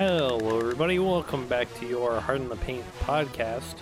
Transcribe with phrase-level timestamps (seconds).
[0.00, 0.98] Hello, everybody.
[0.98, 3.74] Welcome back to your Hard in the Paint podcast,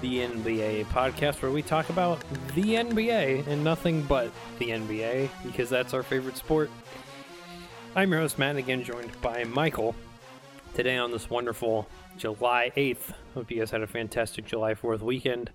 [0.00, 2.18] the NBA podcast, where we talk about
[2.54, 6.70] the NBA and nothing but the NBA because that's our favorite sport.
[7.94, 9.94] I'm your host, Matt, again joined by Michael.
[10.72, 13.12] Today on this wonderful July 8th.
[13.34, 15.50] Hope you guys had a fantastic July 4th weekend.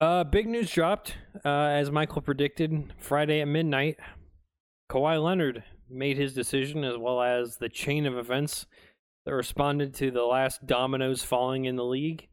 [0.00, 3.96] Uh, big news dropped, uh, as Michael predicted, Friday at midnight.
[4.88, 8.66] Kawhi Leonard made his decision, as well as the chain of events
[9.24, 12.28] that responded to the last dominoes falling in the league,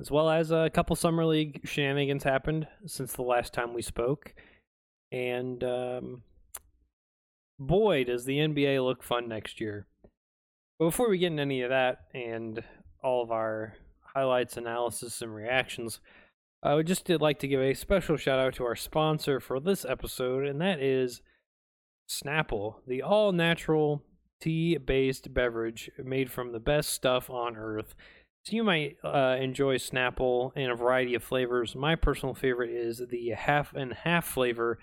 [0.00, 4.34] as well as a couple summer league shenanigans happened since the last time we spoke.
[5.12, 6.22] And um,
[7.58, 9.86] boy, does the NBA look fun next year.
[10.78, 12.62] But before we get into any of that and
[13.02, 13.74] all of our
[14.14, 16.00] highlights, analysis, and reactions,
[16.62, 19.84] I would just like to give a special shout out to our sponsor for this
[19.84, 21.20] episode, and that is
[22.08, 24.02] Snapple, the all natural
[24.40, 27.94] tea based beverage made from the best stuff on earth.
[28.44, 31.74] So you might uh, enjoy Snapple in a variety of flavors.
[31.74, 34.78] My personal favorite is the half and half flavor,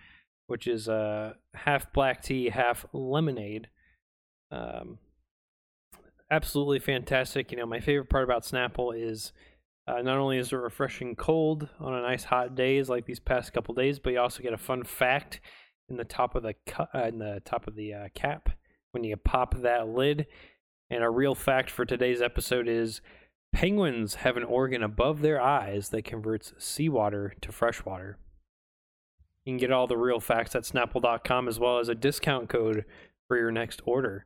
[0.48, 3.68] which is uh, half black tea, half lemonade.
[4.50, 4.98] Um,
[6.32, 7.52] absolutely fantastic.
[7.52, 9.32] You know, my favorite part about Snapple is
[9.88, 13.54] uh, not only is it refreshing cold on a nice hot days like these past
[13.54, 15.40] couple days, but you also get a fun fact
[15.92, 18.50] in the top of the cu- uh, in the top of the uh, cap
[18.92, 20.26] when you pop that lid.
[20.90, 23.02] And a real fact for today's episode is
[23.54, 28.18] penguins have an organ above their eyes that converts seawater to fresh water.
[29.46, 32.86] You can get all the real facts at Snapple.com as well as a discount code
[33.28, 34.26] for your next order.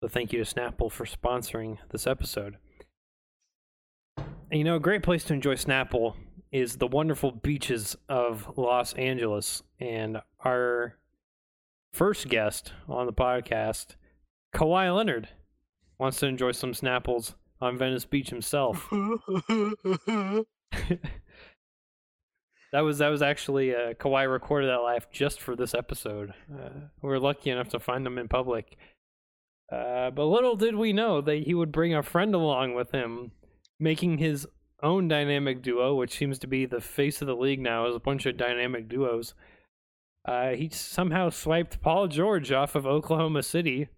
[0.00, 2.56] So thank you to Snapple for sponsoring this episode.
[4.16, 6.14] And you know, a great place to enjoy Snapple
[6.52, 9.62] is the wonderful beaches of Los Angeles.
[9.80, 10.96] And our
[11.94, 13.94] first guest on the podcast,
[14.52, 15.28] Kawhi Leonard,
[15.96, 18.88] wants to enjoy some Snapples on Venice Beach himself.
[18.90, 20.44] that
[22.72, 26.34] was that was actually uh, Kawhi recorded that live just for this episode.
[26.52, 28.76] Uh, we were lucky enough to find him in public.
[29.72, 33.30] Uh, but little did we know that he would bring a friend along with him,
[33.78, 34.48] making his
[34.82, 38.00] own dynamic duo, which seems to be the face of the league now, is a
[38.00, 39.32] bunch of dynamic duos.
[40.24, 43.88] Uh, he somehow swiped Paul George off of Oklahoma City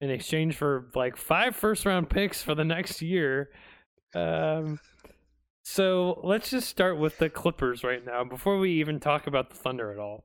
[0.00, 3.50] in exchange for like five first round picks for the next year.
[4.14, 4.80] Um,
[5.62, 9.56] so let's just start with the Clippers right now before we even talk about the
[9.56, 10.24] Thunder at all.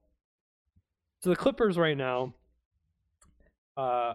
[1.21, 2.33] So the Clippers right now,
[3.77, 4.13] uh,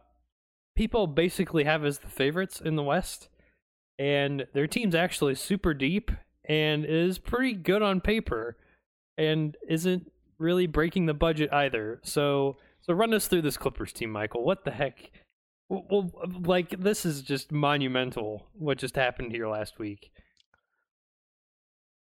[0.77, 3.29] people basically have as the favorites in the West,
[3.99, 6.11] and their team's actually super deep
[6.49, 8.57] and is pretty good on paper,
[9.17, 12.01] and isn't really breaking the budget either.
[12.03, 14.45] So so run us through this Clippers team, Michael.
[14.45, 15.11] What the heck?
[15.69, 16.11] Well,
[16.45, 18.47] like this is just monumental.
[18.55, 20.11] What just happened here last week?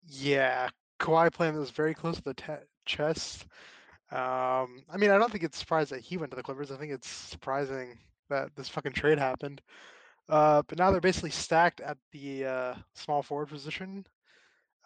[0.06, 0.70] Yeah,
[1.00, 3.46] Kawhi playing was very close to the te- chest.
[4.12, 6.72] Um, I mean, I don't think it's surprised that he went to the Clippers.
[6.72, 7.98] I think it's surprising
[8.30, 9.62] that this fucking trade happened.
[10.28, 14.06] Uh, but now they're basically stacked at the uh, small forward position.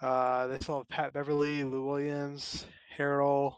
[0.03, 2.65] Uh, they still have Pat Beverley, Lou Williams,
[2.97, 3.55] Harrell.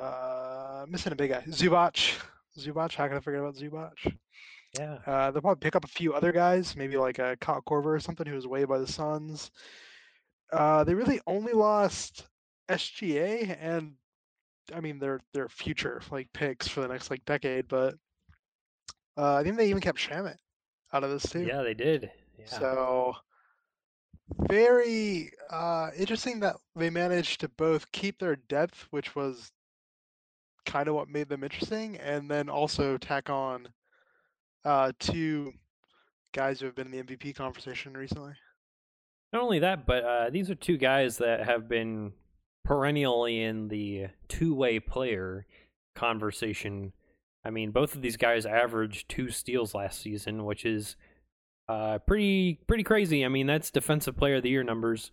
[0.00, 2.18] Uh, missing a big guy, Zubac.
[2.56, 2.94] Zubac.
[2.94, 4.16] How can I forget about Zubac?
[4.78, 4.98] Yeah.
[5.06, 8.00] Uh, they'll probably pick up a few other guys, maybe like a Kyle Korver or
[8.00, 9.50] something who was waived by the Suns.
[10.52, 12.28] Uh, they really only lost
[12.68, 13.94] SGA and
[14.74, 17.94] I mean their their future like picks for the next like decade, but
[19.16, 20.36] uh, I think they even kept Shamet
[20.92, 21.42] out of this too.
[21.42, 22.10] Yeah, they did.
[22.38, 22.46] Yeah.
[22.46, 23.16] So
[24.28, 29.52] very uh, interesting that they managed to both keep their depth, which was
[30.64, 33.68] kind of what made them interesting, and then also tack on
[34.64, 35.52] uh, two
[36.34, 38.34] guys who have been in the MVP conversation recently.
[39.32, 42.12] Not only that, but uh, these are two guys that have been
[42.64, 45.46] perennially in the two-way player
[45.94, 46.92] conversation.
[47.44, 50.96] I mean, both of these guys averaged two steals last season, which is
[51.68, 53.24] uh, pretty pretty crazy.
[53.24, 55.10] I mean, that's defensive player of the year numbers.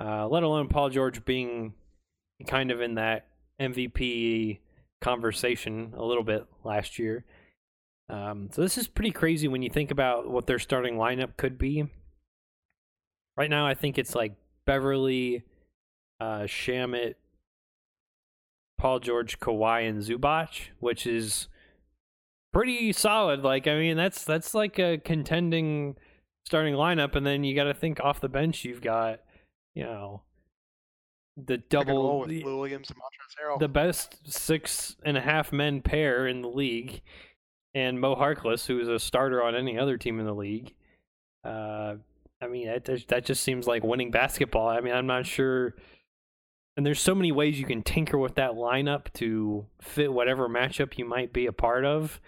[0.00, 1.74] Uh, let alone Paul George being
[2.46, 3.26] kind of in that
[3.60, 4.58] MVP
[5.00, 7.24] conversation a little bit last year.
[8.08, 11.58] Um, so this is pretty crazy when you think about what their starting lineup could
[11.58, 11.88] be.
[13.36, 14.34] Right now, I think it's like
[14.66, 15.44] Beverley,
[16.20, 17.14] uh, Shamet,
[18.78, 21.48] Paul George, Kawhi, and Zubac, which is
[22.52, 23.42] pretty solid.
[23.42, 25.96] Like, I mean, that's that's like a contending
[26.44, 28.64] starting lineup, and then you got to think off the bench.
[28.64, 29.20] You've got,
[29.74, 30.22] you know,
[31.36, 32.92] the double the, Williams
[33.58, 37.00] the best six and a half men pair in the league.
[37.74, 40.74] and Mo Harkless, who is a starter on any other team in the league.
[41.44, 41.94] Uh,
[42.40, 44.68] I mean, that that just seems like winning basketball.
[44.68, 45.74] I mean, I'm not sure.
[46.76, 50.96] And there's so many ways you can tinker with that lineup to fit whatever matchup
[50.96, 52.20] you might be a part of.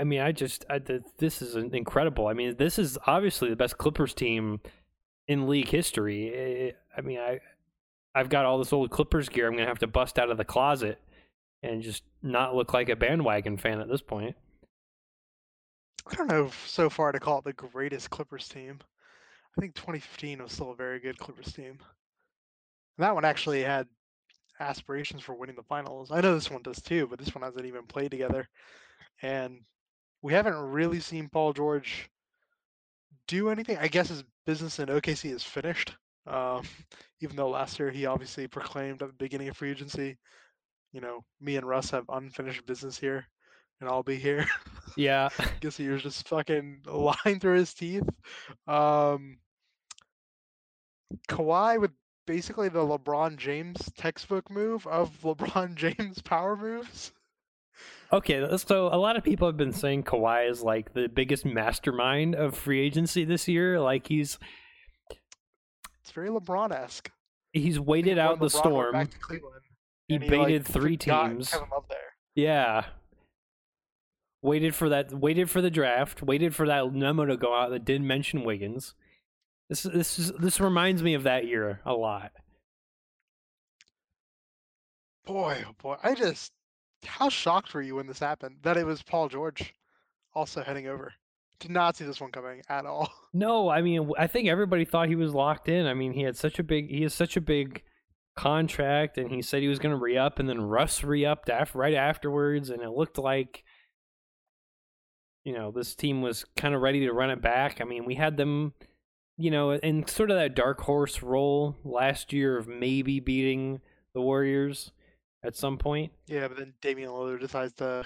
[0.00, 0.80] I mean, I just I,
[1.18, 2.26] this is incredible.
[2.26, 4.60] I mean, this is obviously the best Clippers team
[5.28, 6.74] in league history.
[6.96, 7.40] I mean, I
[8.14, 9.46] I've got all this old Clippers gear.
[9.46, 10.98] I'm gonna have to bust out of the closet
[11.62, 14.36] and just not look like a bandwagon fan at this point.
[16.10, 18.78] I don't know so far to call it the greatest Clippers team.
[19.58, 21.72] I think 2015 was still a very good Clippers team.
[21.72, 21.78] And
[23.04, 23.86] that one actually had
[24.60, 26.10] aspirations for winning the finals.
[26.10, 28.48] I know this one does too, but this one hasn't even played together.
[29.20, 29.60] And
[30.22, 32.10] we haven't really seen Paul George
[33.26, 33.78] do anything.
[33.78, 35.94] I guess his business in OKC is finished.
[36.26, 36.62] Um,
[37.20, 40.16] even though last year he obviously proclaimed at the beginning of free agency,
[40.92, 43.26] you know, me and Russ have unfinished business here,
[43.80, 44.46] and I'll be here.
[44.96, 45.28] Yeah.
[45.38, 48.08] I guess he was just fucking lying through his teeth.
[48.66, 49.38] Um,
[51.28, 51.92] Kawhi with
[52.26, 57.12] basically the LeBron James textbook move of LeBron James power moves.
[58.12, 62.34] Okay, so a lot of people have been saying Kawhi is like the biggest mastermind
[62.34, 63.78] of free agency this year.
[63.78, 64.38] Like he's
[66.02, 67.10] it's very LeBron esque.
[67.52, 69.08] He's waited out the storm.
[70.08, 71.54] He baited he, like, three teams.
[72.34, 72.86] Yeah.
[74.42, 75.12] Waited for that.
[75.12, 76.22] Waited for the draft.
[76.22, 78.94] Waited for that memo to go out that didn't mention Wiggins.
[79.68, 82.32] This this is this reminds me of that year a lot.
[85.24, 86.50] Boy, oh boy, I just
[87.04, 88.56] how shocked were you when this happened?
[88.62, 89.74] That it was Paul George
[90.34, 91.12] also heading over.
[91.58, 93.10] Did not see this one coming at all.
[93.32, 95.86] No, I mean, I think everybody thought he was locked in.
[95.86, 97.84] I mean, he had such a big, he has such a big
[98.36, 101.48] contract, and he said he was going to re up, and then Russ re upped
[101.48, 103.62] after, right afterwards, and it looked like,
[105.44, 107.80] you know, this team was kind of ready to run it back.
[107.80, 108.72] I mean, we had them,
[109.36, 113.80] you know, in sort of that dark horse role last year of maybe beating
[114.12, 114.90] the Warriors
[115.44, 116.12] at some point.
[116.26, 118.04] Yeah, but then Damian Lillard decides to.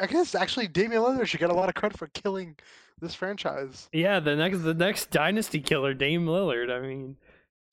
[0.00, 2.56] I guess actually Damian Lillard should get a lot of credit for killing
[3.00, 3.88] this franchise.
[3.92, 6.70] Yeah, the next the next dynasty killer, Dame Lillard.
[6.70, 7.16] I mean,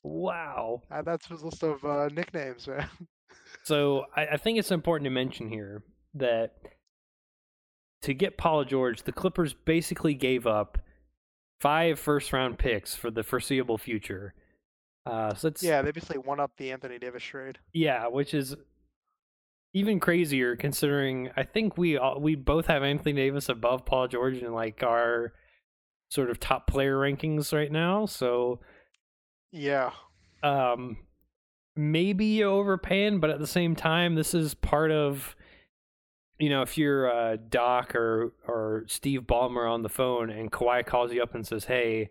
[0.03, 0.81] wow.
[0.91, 2.89] Uh, that's his list of uh, nicknames, man.
[3.63, 5.83] so I, I think it's important to mention here
[6.15, 6.55] that
[8.01, 10.77] to get Paul George, the Clippers basically gave up
[11.59, 14.33] five first round picks for the foreseeable future.
[15.05, 17.57] Uh, so it's yeah, they basically won up the Anthony Davis trade.
[17.73, 18.55] Yeah, which is
[19.73, 24.37] even crazier considering I think we all, we both have Anthony Davis above Paul George
[24.37, 25.33] in like our
[26.09, 28.05] sort of top player rankings right now.
[28.05, 28.59] So
[29.51, 29.91] yeah,
[30.43, 30.97] um,
[31.75, 35.35] maybe overpaying, but at the same time, this is part of
[36.39, 40.85] you know if you're uh, Doc or or Steve Ballmer on the phone and Kawhi
[40.85, 42.09] calls you up and says, "Hey,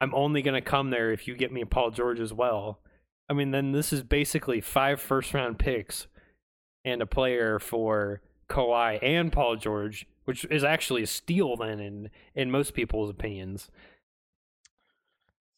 [0.00, 2.80] I'm only gonna come there if you get me Paul George as well."
[3.28, 6.08] I mean, then this is basically five first round picks
[6.84, 12.10] and a player for Kawhi and Paul George, which is actually a steal then in
[12.34, 13.70] in most people's opinions.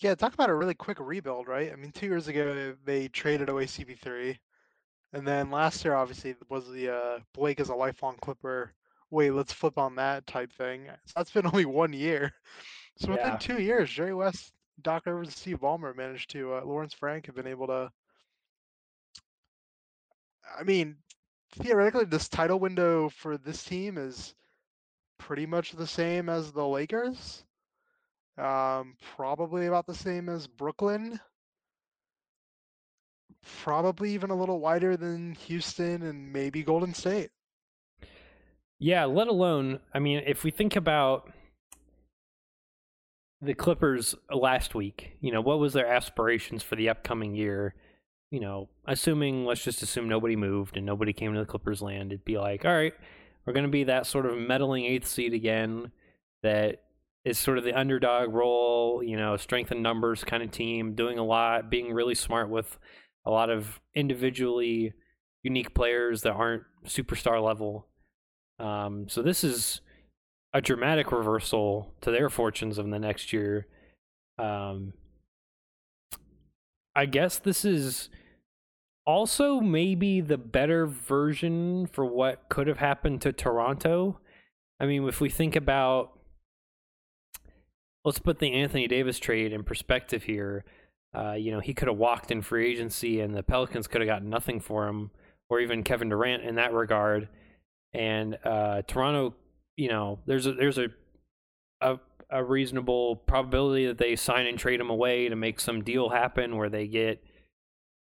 [0.01, 1.73] Yeah, talk about a really quick rebuild, right?
[1.73, 4.37] I mean, two years ago they traded away CP3,
[5.13, 8.73] and then last year obviously was the uh, Blake is a lifelong Clipper.
[9.11, 10.87] Wait, let's flip on that type thing.
[11.07, 12.33] So that's been only one year.
[12.97, 13.37] So within yeah.
[13.37, 14.53] two years, Jerry West,
[14.83, 17.91] Doc Rivers, and Steve Ballmer managed to uh, Lawrence Frank have been able to.
[20.59, 20.97] I mean,
[21.53, 24.35] theoretically, this title window for this team is
[25.19, 27.45] pretty much the same as the Lakers.
[28.39, 31.21] Um, probably about the same as Brooklyn.
[33.63, 37.31] Probably even a little wider than Houston and maybe Golden State.
[38.79, 41.31] Yeah, let alone, I mean, if we think about
[43.41, 47.75] the Clippers last week, you know, what was their aspirations for the upcoming year?
[48.33, 52.13] You know, assuming let's just assume nobody moved and nobody came to the Clippers land,
[52.13, 52.95] it'd be like, all right,
[53.45, 55.93] we're going to be that sort of meddling eighth seed again
[56.43, 56.83] that
[57.27, 61.19] is sort of the underdog role, you know, strength in numbers kind of team, doing
[61.19, 62.79] a lot, being really smart with
[63.27, 64.95] a lot of individually
[65.43, 67.87] unique players that aren't superstar level.
[68.59, 69.83] Um, so this is
[70.55, 73.67] a dramatic reversal to their fortunes of the next year.
[74.39, 74.95] Um,
[76.97, 78.09] I guess this is
[79.07, 84.21] also maybe the better version for what could have happened to Toronto.
[84.81, 86.19] I mean, if we think about
[88.05, 90.65] let's put the Anthony Davis trade in perspective here.
[91.15, 94.09] Uh, you know, he could have walked in free agency and the Pelicans could have
[94.09, 95.11] gotten nothing for him,
[95.51, 97.29] or even Kevin Durant in that regard.
[97.93, 99.35] and uh, Toronto,
[99.77, 100.89] you know, there's a there's a,
[101.81, 101.99] a
[102.31, 106.57] a reasonable probability that they sign and trade him away to make some deal happen
[106.57, 107.23] where they get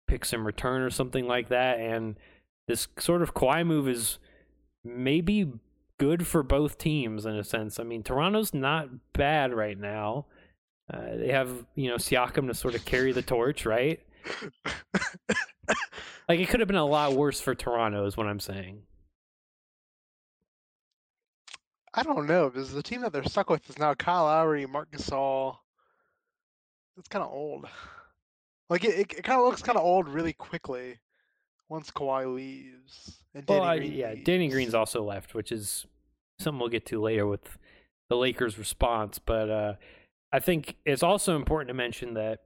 [0.07, 1.79] picks in return or something like that.
[1.79, 2.15] And
[2.67, 4.19] this sort of Kawhi move is
[4.83, 5.51] maybe
[5.97, 7.79] good for both teams in a sense.
[7.79, 10.25] I mean, Toronto's not bad right now.
[10.91, 13.99] Uh, they have you know Siakam to sort of carry the torch, right?
[16.29, 18.83] like it could have been a lot worse for Toronto, is what I'm saying.
[21.93, 24.91] I don't know because the team that they're stuck with is now Kyle Lowry, Marc
[24.91, 25.57] Gasol.
[26.97, 27.67] It's kind of old.
[28.69, 30.99] Like it, it, it kind of looks kind of old really quickly
[31.69, 33.19] once Kawhi leaves.
[33.33, 34.25] And Danny well, Green yeah, leaves.
[34.25, 35.85] Danny Green's also left, which is
[36.39, 37.57] something we'll get to later with
[38.09, 39.19] the Lakers' response.
[39.19, 39.73] But uh,
[40.31, 42.39] I think it's also important to mention that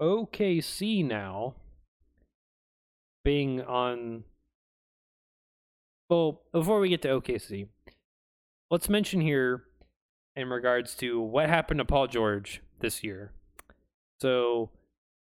[0.00, 1.54] OKC now
[3.24, 4.24] being on.
[6.10, 7.68] Well, before we get to OKC,
[8.70, 9.64] let's mention here
[10.36, 13.32] in regards to what happened to Paul George this year.
[14.20, 14.70] So,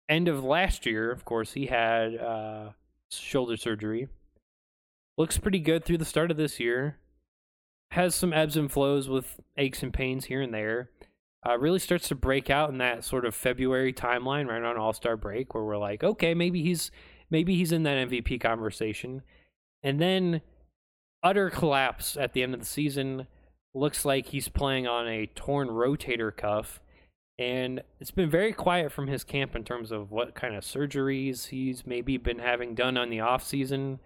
[0.09, 2.71] end of last year, of course, he had uh,
[3.11, 4.09] shoulder surgery.
[5.17, 6.99] Looks pretty good through the start of this year.
[7.93, 10.91] Has some ebbs and flows with aches and pains here and there.
[11.47, 14.93] Uh, really starts to break out in that sort of February timeline right on All
[14.93, 16.91] Star break, where we're like, okay, maybe he's
[17.31, 19.23] maybe he's in that MVP conversation,
[19.83, 20.43] and then
[21.23, 23.27] utter collapse at the end of the season.
[23.75, 26.81] Looks like he's playing on a torn rotator cuff,
[27.39, 31.49] and it's been very quiet from his camp in terms of what kind of surgeries
[31.49, 34.01] he's maybe been having done on the off season.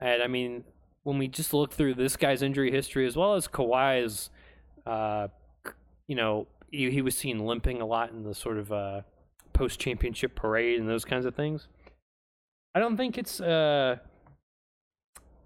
[0.00, 0.64] And I mean,
[1.04, 4.30] when we just look through this guy's injury history as well as Kawhi's,
[4.86, 5.28] uh,
[6.08, 9.02] you know, he, he was seen limping a lot in the sort of uh,
[9.52, 11.68] post championship parade and those kinds of things.
[12.74, 13.98] I don't think it's, uh,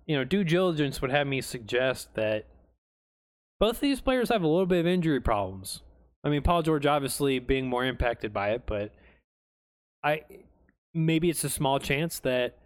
[0.07, 2.47] you know, due diligence would have me suggest that
[3.61, 5.83] both these players have a little bit of injury problems.
[6.25, 8.93] I mean, Paul George obviously being more impacted by it, but
[10.03, 10.23] I
[10.95, 12.57] maybe it's a small chance that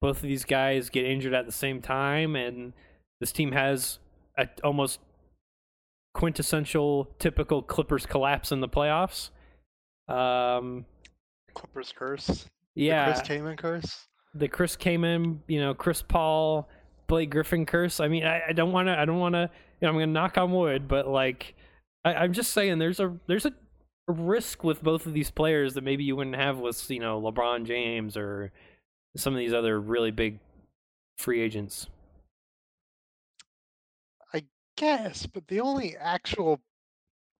[0.00, 2.72] both of these guys get injured at the same time, and
[3.20, 3.98] this team has
[4.38, 5.00] a almost
[6.14, 9.30] quintessential, typical Clippers collapse in the playoffs.
[10.08, 10.86] Um,
[11.54, 12.46] Clippers curse.
[12.74, 14.06] Yeah, the Chris Kaman curse.
[14.34, 16.68] The Chris Kaman, you know, Chris Paul,
[17.06, 18.00] Blake Griffin curse.
[18.00, 18.98] I mean, I, I don't want to.
[18.98, 19.50] I don't want to.
[19.80, 21.54] You know, I'm gonna knock on wood, but like,
[22.06, 23.52] I, am just saying, there's a there's a
[24.06, 27.64] risk with both of these players that maybe you wouldn't have with you know LeBron
[27.64, 28.52] James or
[29.16, 30.38] some of these other really big
[31.18, 31.88] free agents.
[34.32, 34.44] I
[34.76, 36.60] guess, but the only actual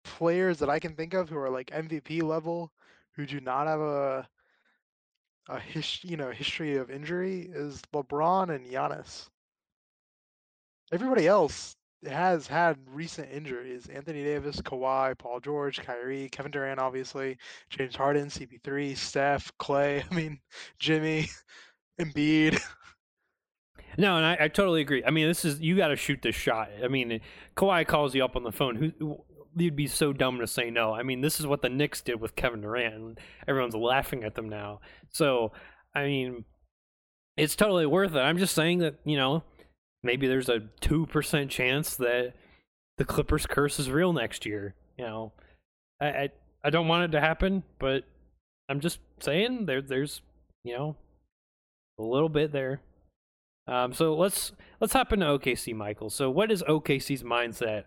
[0.04, 2.72] players that I can think of who are like MVP level
[3.12, 4.28] who do not have a
[5.48, 9.28] a his, you know history of injury is LeBron and Giannis.
[10.92, 13.88] Everybody else has had recent injuries.
[13.92, 17.38] Anthony Davis, Kawhi, Paul George, Kyrie, Kevin Durant, obviously,
[17.70, 20.04] James Harden, CP3, Steph, Clay.
[20.10, 20.38] I mean,
[20.78, 21.28] Jimmy.
[22.00, 22.60] Embiid.
[23.98, 25.02] No, and I, I, totally agree.
[25.04, 26.68] I mean, this is you got to shoot this shot.
[26.84, 27.20] I mean,
[27.56, 28.76] Kawhi calls you up on the phone.
[28.76, 29.24] Who
[29.56, 30.92] you'd be so dumb to say no.
[30.92, 34.34] I mean, this is what the Knicks did with Kevin Durant, and everyone's laughing at
[34.34, 34.80] them now.
[35.10, 35.52] So,
[35.94, 36.44] I mean,
[37.38, 38.18] it's totally worth it.
[38.18, 39.42] I'm just saying that you know
[40.06, 42.32] maybe there's a two percent chance that
[42.98, 44.74] the Clippers curse is real next year.
[44.96, 45.32] You know,
[46.00, 46.28] I, I
[46.64, 48.04] I don't want it to happen, but
[48.68, 50.22] I'm just saying there there's
[50.64, 50.96] you know
[51.98, 52.80] a little bit there.
[53.68, 56.10] Um, so let's let's hop into OKC, Michael.
[56.10, 57.84] So what is OKC's mindset?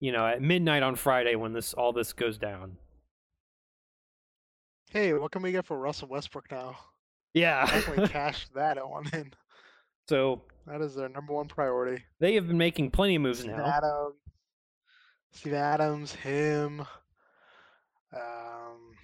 [0.00, 2.76] You know, at midnight on Friday when this all this goes down.
[4.90, 6.76] Hey, what can we get for Russell Westbrook now?
[7.32, 9.32] Yeah, definitely cash that on in.
[10.08, 12.02] So that is their number one priority.
[12.20, 13.64] They have been making plenty of moves Steve now.
[13.64, 14.14] Adams,
[15.32, 16.80] Steve Adams, him,
[18.12, 18.94] um,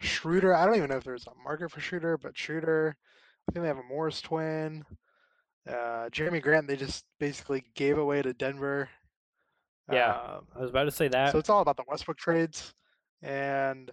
[0.00, 0.54] Schroeder.
[0.54, 2.96] I don't even know if there's a market for Schroeder, but Schroeder.
[3.48, 4.84] I think they have a Morris twin.
[5.68, 8.88] Uh, Jerami Grant, they just basically gave away to Denver.
[9.92, 11.32] Yeah, um, I was about to say that.
[11.32, 12.72] So it's all about the Westbrook trades,
[13.22, 13.90] and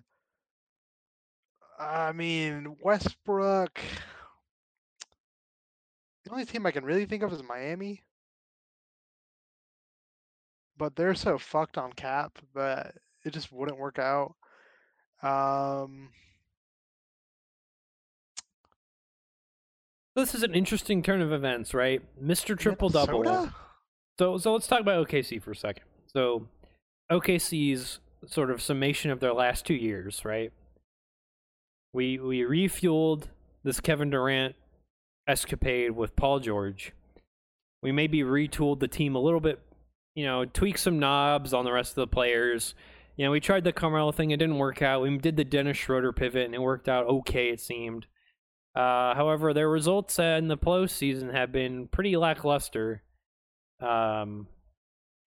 [1.80, 3.80] I mean Westbrook.
[6.28, 8.04] The only team I can really think of is Miami,
[10.78, 14.36] but they're so fucked on cap that it just wouldn't work out.
[15.24, 16.10] Um,
[20.16, 22.02] This is an interesting turn of events, right?
[22.22, 22.58] Mr.
[22.58, 23.50] Triple Double.
[24.20, 25.86] So so let's talk about OKC for a second.
[26.08, 26.50] So
[27.10, 30.52] OKC's sort of summation of their last two years, right?
[31.94, 33.28] We we refueled
[33.64, 34.56] this Kevin Durant
[35.28, 36.94] escapade with Paul George,
[37.82, 39.60] we maybe retooled the team a little bit,
[40.16, 42.74] you know, tweak some knobs on the rest of the players.
[43.16, 45.02] You know, we tried the Carmelo thing, it didn't work out.
[45.02, 48.06] We did the Dennis Schroeder pivot, and it worked out okay, it seemed.
[48.76, 53.02] Uh, however, their results in the postseason have been pretty lackluster.
[53.80, 54.48] Um,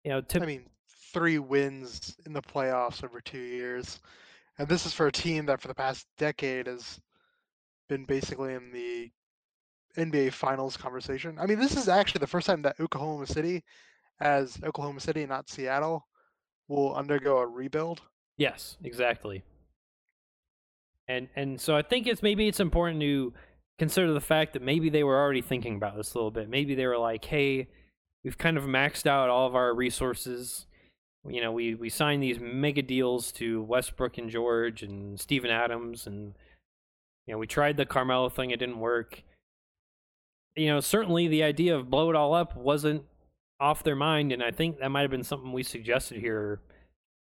[0.03, 0.67] you know, I mean,
[1.13, 4.01] three wins in the playoffs over two years,
[4.59, 6.99] and this is for a team that for the past decade has
[7.89, 9.11] been basically in the
[9.97, 11.39] NBA Finals conversation.
[11.39, 13.65] I mean, this is actually the first time that Oklahoma City,
[14.21, 16.07] as Oklahoma City, not Seattle,
[16.69, 18.03] will undergo a rebuild.
[18.37, 19.43] Yes, exactly.
[21.09, 23.33] And and so I think it's maybe it's important to
[23.79, 26.49] consider the fact that maybe they were already thinking about this a little bit.
[26.49, 27.69] Maybe they were like, "Hey,
[28.23, 30.67] we've kind of maxed out all of our resources.
[31.27, 36.07] You know, we we signed these mega deals to Westbrook and George and Steven Adams
[36.07, 36.35] and
[37.29, 39.23] you know, we tried the Carmelo thing, it didn't work.
[40.59, 43.05] You know, certainly the idea of blow it all up wasn't
[43.61, 46.61] off their mind, and I think that might have been something we suggested here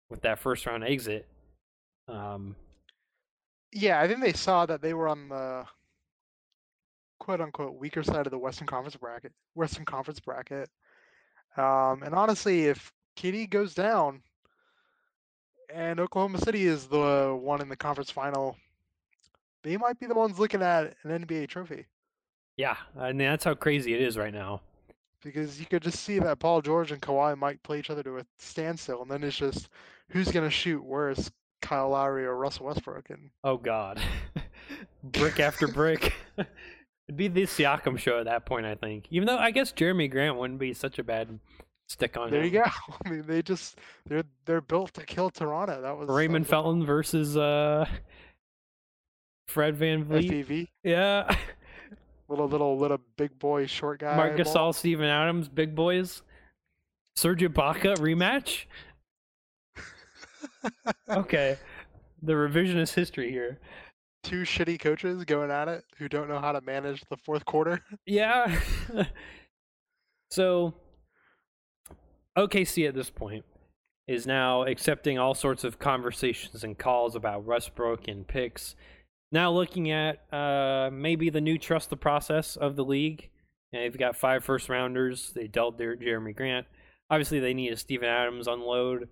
[0.08, 1.26] with that first round exit.
[2.08, 2.56] Um,
[3.72, 5.64] yeah, I think they saw that they were on the
[7.18, 9.32] quote unquote weaker side of the Western Conference bracket.
[9.54, 10.68] Western Conference bracket.
[11.56, 14.22] Um, and honestly, if KD goes down
[15.72, 18.56] and Oklahoma City is the one in the conference final
[19.62, 21.84] they might be the ones looking at an NBA trophy.
[22.56, 24.60] Yeah, I mean that's how crazy it is right now.
[25.22, 28.18] Because you could just see that Paul George and Kawhi might play each other to
[28.18, 29.68] a standstill, and then it's just
[30.10, 31.30] who's gonna shoot worse,
[31.62, 33.10] Kyle Lowry or Russell Westbrook?
[33.10, 34.00] And oh god,
[35.04, 36.14] brick after brick.
[36.36, 39.06] It'd be the Siakam show at that point, I think.
[39.10, 41.38] Even though I guess Jerami Grant wouldn't be such a bad
[41.88, 42.46] stick on there him.
[42.46, 42.70] you go.
[43.04, 43.76] I mean, they just
[44.06, 45.82] they're they're built to kill Toronto.
[45.82, 47.84] That was Raymond Felton versus uh
[49.48, 50.46] Fred VanVleet.
[50.46, 50.68] FEV.
[50.84, 51.34] Yeah.
[52.30, 54.16] Little little little big boy short guy.
[54.16, 54.38] Ball.
[54.38, 56.22] Gasol, Steven Adams, big boys.
[57.16, 58.66] Serge Ibaka rematch.
[61.10, 61.58] okay,
[62.22, 63.58] the revisionist history here.
[64.22, 67.82] Two shitty coaches going at it who don't know how to manage the fourth quarter.
[68.06, 68.60] Yeah.
[70.30, 70.74] so,
[72.38, 73.44] OKC at this point
[74.06, 78.76] is now accepting all sorts of conversations and calls about Westbrook and picks
[79.32, 83.30] now looking at uh, maybe the new trust the process of the league.
[83.72, 85.32] they've got five first rounders.
[85.34, 86.66] They dealt their Jerami Grant.
[87.10, 89.08] Obviously, they need a Steven Adams unload.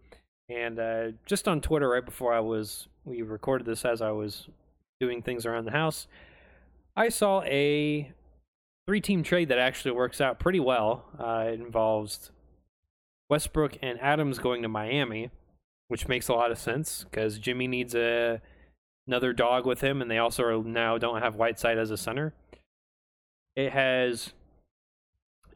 [0.49, 4.49] And uh, just on Twitter, right before I was, we recorded this as I was
[5.01, 6.07] doing things around the house.
[6.97, 8.13] I saw a
[8.87, 11.05] three-team trade that actually works out pretty well.
[11.19, 12.31] Uh, it involves
[13.29, 15.31] Westbrook and Adams going to Miami,
[15.89, 18.41] which makes a lot of sense because Jimmy needs a
[19.09, 22.33] another dog with him, and they also now don't have Whiteside as a center.
[23.57, 24.33] It has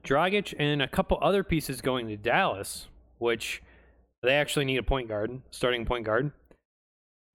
[0.02, 2.88] Dragic and a couple other pieces going to Dallas,
[3.18, 3.62] which
[4.22, 6.32] they actually need a point guard, starting point guard.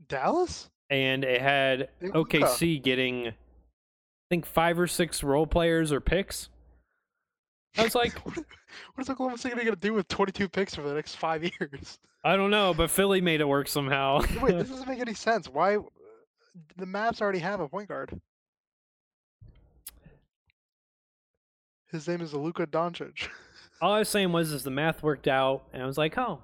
[0.09, 0.69] Dallas?
[0.89, 3.33] And it had OKC uh, getting, I
[4.29, 6.49] think, five or six role players or picks.
[7.77, 8.45] I was like, what
[8.97, 11.99] is Oklahoma City going to do with 22 picks for the next five years?
[12.23, 14.19] I don't know, but Philly made it work somehow.
[14.41, 15.47] Wait, this doesn't make any sense.
[15.47, 15.77] Why?
[16.75, 18.19] The Mavs already have a point guard.
[21.91, 23.29] His name is Luka Doncic.
[23.81, 26.39] All I was saying was, is the math worked out, and I was like, oh,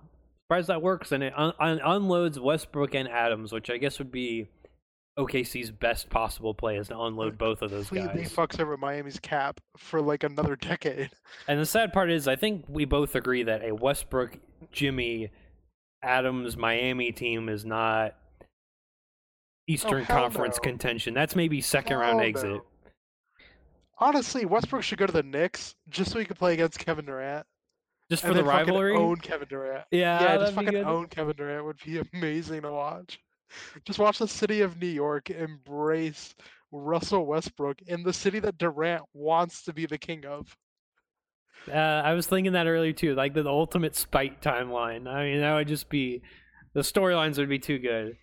[0.45, 4.11] surprised that works, and it un- un- unloads Westbrook and Adams, which I guess would
[4.11, 4.47] be
[5.17, 8.09] OKC's best possible play is to unload both of those guys.
[8.17, 11.11] He fucks over Miami's cap for like another decade.
[11.47, 14.37] And the sad part is, I think we both agree that a Westbrook,
[14.71, 15.29] Jimmy,
[16.01, 18.15] Adams, Miami team is not
[19.67, 20.69] Eastern oh, Conference no.
[20.69, 21.13] contention.
[21.13, 22.61] That's maybe second hell round exit.
[23.99, 27.45] Honestly, Westbrook should go to the Knicks just so he could play against Kevin Durant.
[28.09, 28.95] Just for the rivalry.
[28.95, 29.85] Own Kevin Durant.
[29.91, 33.19] Yeah, yeah, just fucking own Kevin Durant would be amazing to watch.
[33.85, 36.35] Just watch the city of New York embrace
[36.71, 40.55] Russell Westbrook in the city that Durant wants to be the king of.
[41.71, 45.07] Uh, I was thinking that earlier too, like the, the ultimate spite timeline.
[45.07, 46.21] I mean, that would just be
[46.73, 48.17] the storylines would be too good.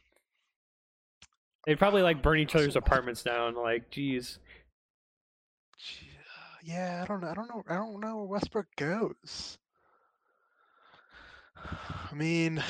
[1.67, 3.55] They'd probably like burn each other's apartments down.
[3.55, 4.39] Like, geez.
[6.63, 7.29] Yeah, I don't know.
[7.29, 7.63] I don't know.
[7.69, 9.59] I don't know where Westbrook goes.
[12.11, 12.63] I mean,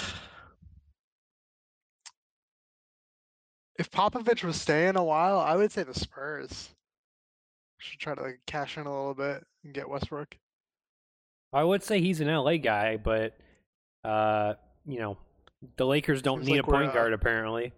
[3.78, 6.70] if Popovich was staying a while, I would say the Spurs
[7.78, 10.36] should try to like cash in a little bit and get Westbrook.
[11.52, 13.36] I would say he's an LA guy, but
[14.04, 14.54] uh,
[14.86, 15.16] you know,
[15.76, 17.72] the Lakers don't Seems need like a point guard apparently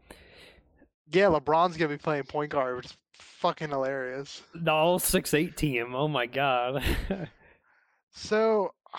[1.13, 4.43] yeah, LeBron's gonna be playing point guard, which is fucking hilarious.
[4.55, 5.95] The all six eight team.
[5.95, 6.83] Oh my god.
[8.15, 8.75] So,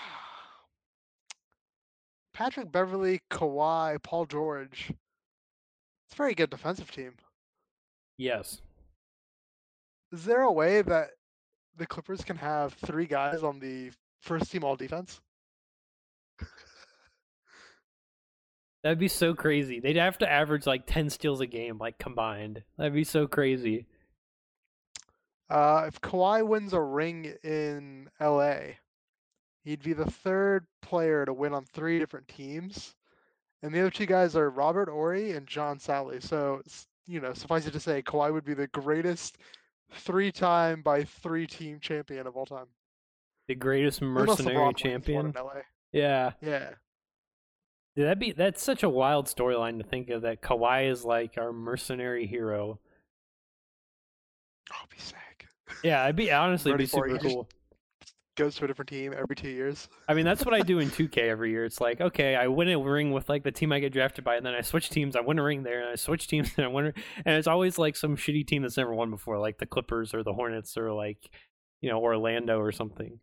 [2.34, 4.90] Patrick Beverley, Kawhi, Paul George.
[4.90, 7.12] It's a very good defensive team.
[8.18, 8.60] yes.
[10.12, 11.10] Is there a way that
[11.76, 15.20] the Clippers can have three guys on the first team all defense?
[18.84, 19.80] That'd be so crazy.
[19.80, 22.62] They'd have to average like ten steals a game, like combined.
[22.76, 23.86] That'd be so crazy.
[25.48, 28.56] Uh, if Kawhi wins a ring in LA,
[29.64, 32.94] he'd be the third player to win on three different teams.
[33.62, 36.22] And the other two guys are Robert Horry and John Salley.
[36.22, 36.60] So,
[37.06, 39.38] you know, suffice it to say, Kawhi would be the greatest
[39.94, 42.66] three time by three team champion of all time.
[43.48, 45.34] The greatest mercenary LeBron wins one champion.
[45.92, 46.32] Yeah.
[46.42, 46.70] Yeah.
[47.96, 51.52] That'd be that's such a wild storyline to think of that Kawhi is like our
[51.52, 52.80] mercenary hero.
[54.72, 55.46] Oh, it'd be sick.
[55.84, 57.48] Yeah, I'd be honestly it'd be Ready for it, super cool.
[58.36, 59.88] Goes to a different team every two years.
[60.08, 61.64] I mean, that's what I do in 2K every year.
[61.64, 64.34] It's like, okay, I win a ring with like the team I get drafted by,
[64.34, 65.14] and then I switch teams.
[65.14, 66.86] I win a ring there, and I switch teams, and I win.
[66.86, 66.92] a-
[67.24, 70.24] And it's always like some shitty team that's never won before, like the Clippers or
[70.24, 71.30] the Hornets or like,
[71.80, 73.20] you know, Orlando or something.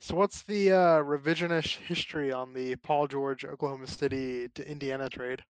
[0.00, 5.42] So what's the uh, revisionist history on the Paul George Oklahoma City to Indiana trade?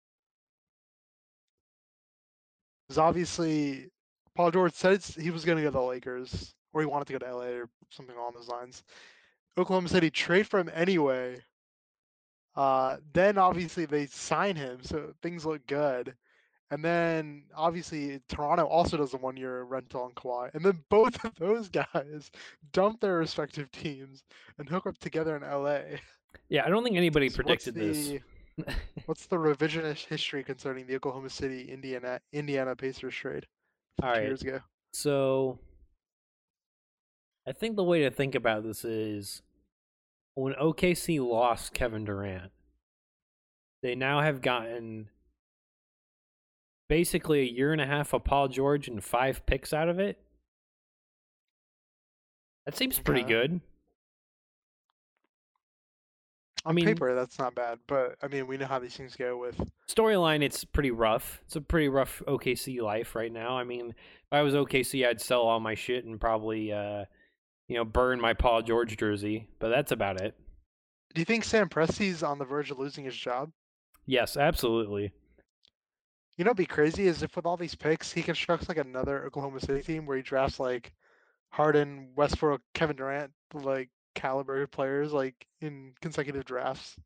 [2.86, 3.90] Because obviously
[4.34, 7.12] Paul George said he was going to go to the Lakers, or he wanted to
[7.14, 8.82] go to LA or something along those lines.
[9.58, 11.42] Oklahoma City trade for him anyway.
[12.54, 16.16] Uh, then obviously they sign him, so things look good.
[16.70, 21.34] And then obviously Toronto also does a one-year rental on Kawhi, and then both of
[21.36, 22.30] those guys
[22.72, 24.24] dump their respective teams
[24.58, 25.98] and hook up together in LA.
[26.48, 28.20] Yeah, I don't think anybody So what's predicted this.
[29.06, 33.46] what's the revisionist history concerning the Oklahoma City Indiana Indiana Pacers trade
[34.02, 34.22] All two right.
[34.24, 34.60] years ago?
[34.92, 35.58] So,
[37.46, 39.42] I think the way to think about this is
[40.34, 42.50] when OKC lost Kevin Durant,
[43.82, 45.08] they now have gotten
[46.88, 50.18] basically a year and a half of Paul George and five picks out of it.
[52.64, 53.28] That seems pretty Okay.
[53.32, 53.60] good.
[56.64, 59.38] On mean- paper, that's not bad, but I mean, we know how these things go
[59.38, 59.58] with.
[59.88, 61.40] Storyline, it's pretty rough.
[61.46, 63.56] It's a pretty rough OKC life right now.
[63.56, 67.04] I mean, if I was OKC, I'd sell all my shit and probably, uh,
[67.68, 69.46] you know, burn my Paul George jersey.
[69.60, 70.34] But that's about it.
[71.14, 73.50] Do you think Sam Presti's on the verge of losing his job?
[74.04, 75.12] Yes, absolutely.
[76.38, 79.60] You know, be crazy is if with all these picks, he constructs like another Oklahoma
[79.60, 80.92] City team where he drafts like
[81.50, 86.96] Harden, Westbrook, Kevin Durant, like caliber players like in consecutive drafts.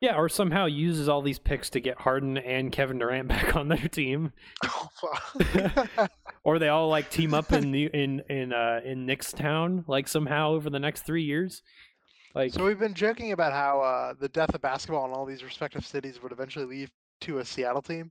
[0.00, 3.68] Yeah, or somehow uses all these picks to get Harden and Kevin Durant back on
[3.68, 4.32] their team,
[4.64, 4.88] Oh,
[6.42, 10.08] or they all like team up in the in in uh in Knicks town like
[10.08, 11.62] somehow over the next three years.
[12.34, 15.44] Like, so we've been joking about how uh, the death of basketball in all these
[15.44, 18.10] respective cities would eventually lead to a Seattle team.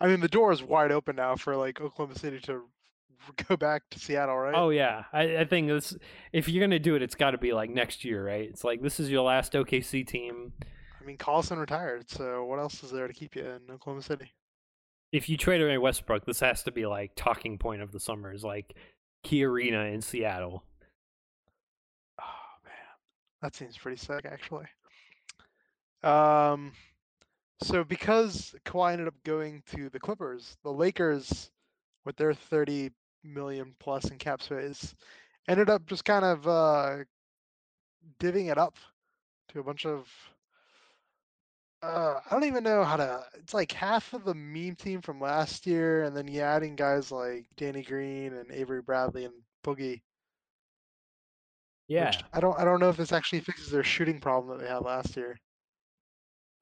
[0.00, 2.62] I mean, the door is wide open now for like Oklahoma City to
[3.48, 4.54] go back to Seattle, right?
[4.54, 5.96] oh yeah, I, I think this
[6.32, 8.48] if you're gonna do it, it's got to be like next year, right?
[8.48, 10.52] It's like this is your last OKC team.
[11.00, 14.32] I mean, Collison retired, so what else is there to keep you in Oklahoma City?
[15.12, 18.32] If you trade away Westbrook, this has to be like talking point of the summer
[18.32, 18.74] is like
[19.22, 20.64] Key Arena in Seattle.
[22.20, 22.72] Oh man,
[23.42, 24.66] that seems pretty sick, actually.
[26.02, 26.72] Um,
[27.64, 31.50] so because Kawhi ended up going to the Clippers, the Lakers,
[32.04, 32.90] with their thirty
[33.24, 34.94] million plus in cap space,
[35.48, 36.96] ended up just kind of uh,
[38.20, 38.76] divvying it up
[39.48, 40.08] to a bunch of.
[41.82, 43.24] Uh, I don't even know how to.
[43.34, 47.10] It's like half of the meme team from last year, and then you adding guys
[47.12, 50.02] like Danny Green and Avery Bradley and Boogie.
[51.88, 52.12] Yeah.
[52.32, 54.82] I don't I don't know if this actually fixes their shooting problem that they had
[54.82, 55.38] last year.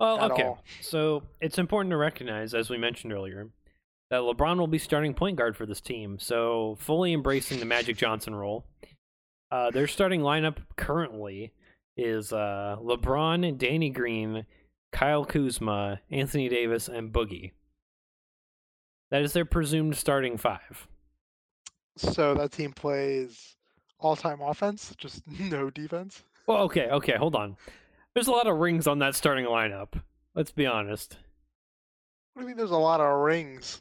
[0.01, 0.43] Well, okay.
[0.45, 0.63] all.
[0.81, 3.49] So it's important to recognize, as we mentioned earlier,
[4.11, 6.19] that LeBron will be starting point guard for this team.
[6.19, 8.65] So fully embracing the Magic Johnson role.
[9.51, 11.53] Uh, their starting lineup currently
[11.97, 14.47] is uh, LeBron, Danny Green,
[14.93, 17.53] Kyle Kuzma, Anthony Davis, and Boogie.
[19.11, 20.89] That is their presumed starting five.
[21.97, 23.57] So that team plays
[23.99, 26.23] all time offense, just no defense.
[26.47, 27.57] Well, okay, okay, hold on.
[28.15, 30.01] There's a lot of rings on that starting lineup.
[30.35, 31.17] Let's be honest.
[32.35, 33.81] What do you mean there's a lot of rings?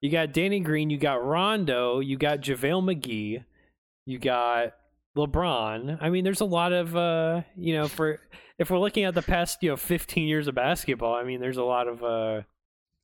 [0.00, 3.44] You got Danny Green, you got Rondo, you got JaVale McGee,
[4.04, 4.74] you got
[5.16, 5.98] LeBron.
[6.00, 8.20] I mean, there's a lot of uh, you know, for
[8.58, 11.56] if we're looking at the past, you know, 15 years of basketball, I mean, there's
[11.56, 12.42] a lot of uh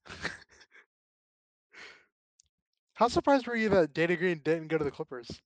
[2.94, 5.40] How surprised were you that Danny Green didn't go to the Clippers?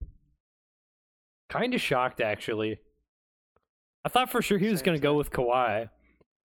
[1.48, 2.80] Kind of shocked, actually.
[4.06, 5.90] I thought for sure he was going to go with Kawhi.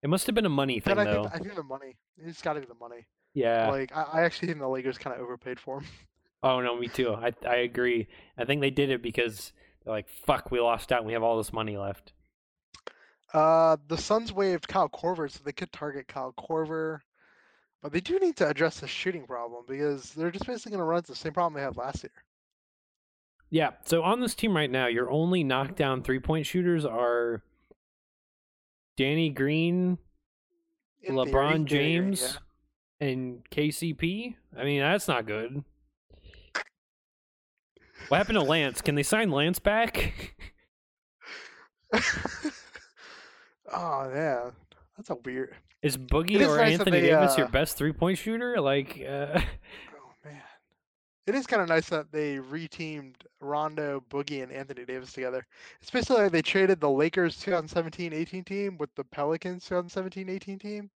[0.02, 1.22] It must have been a money thing, I though.
[1.22, 1.96] think I think the money.
[2.18, 3.06] It's got to be the money.
[3.34, 3.70] yeah.
[3.70, 5.86] Like I, I actually think the Lakers kind of overpaid for him.
[6.44, 7.14] Oh no, me too.
[7.14, 8.08] I I agree.
[8.36, 9.52] I think they did it because
[9.84, 10.98] they're like, "Fuck, we lost out.
[10.98, 12.14] and We have all this money left."
[13.32, 16.98] Uh, the Suns waived Kyle Korver, so they could target Kyle Korver.
[17.80, 20.84] But they do need to address the shooting problem because they're just basically going to
[20.84, 22.10] run into the same problem they had last year.
[23.50, 23.70] Yeah.
[23.84, 27.42] So on this team right now, your only knockdown three point shooters are
[28.96, 29.98] Danny Green,
[31.02, 32.38] In theory, LeBron Green, James,
[33.00, 34.34] and KCP.
[34.56, 35.64] I mean, that's not good.
[38.08, 38.80] What happened to Lance?
[38.80, 40.34] Can they sign Lance back?
[43.72, 44.50] oh yeah,
[44.96, 45.54] that's a weird.
[45.82, 48.60] Is Boogie is or nice Anthony they, Davis your uh, best three point shooter?
[48.60, 49.40] Like, uh,
[51.26, 55.46] it is kind of nice that they reteamed Rondo, Boogie, and Anthony Davis together.
[55.80, 60.90] It's basically like they traded the Lakers 2017-18 team with the Pelicans 2017-18 team.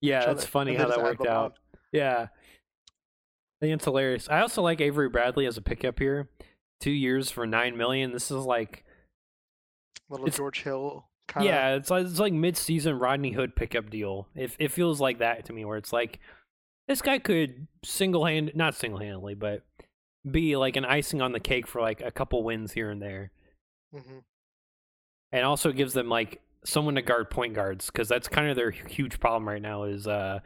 [0.00, 1.58] yeah, that's other, funny how that worked out.
[1.92, 2.26] Yeah.
[2.26, 4.28] I think it's hilarious.
[4.28, 6.28] I also like Avery Bradley as a pickup here.
[6.80, 8.12] Two years for nine million.
[8.12, 8.84] This is like
[10.08, 11.52] Little George Hill kind of.
[11.52, 14.28] yeah, it's like it's like mid season Rodney Hood pickup deal.
[14.36, 16.20] If it feels like that to me, where it's like
[16.88, 19.62] this guy could single hand not single handedly, but
[20.28, 23.30] be like an icing on the cake for like a couple wins here and there.
[23.92, 24.18] hmm
[25.30, 28.70] And also gives them like someone to guard point guards, because that's kind of their
[28.72, 30.40] huge problem right now is uh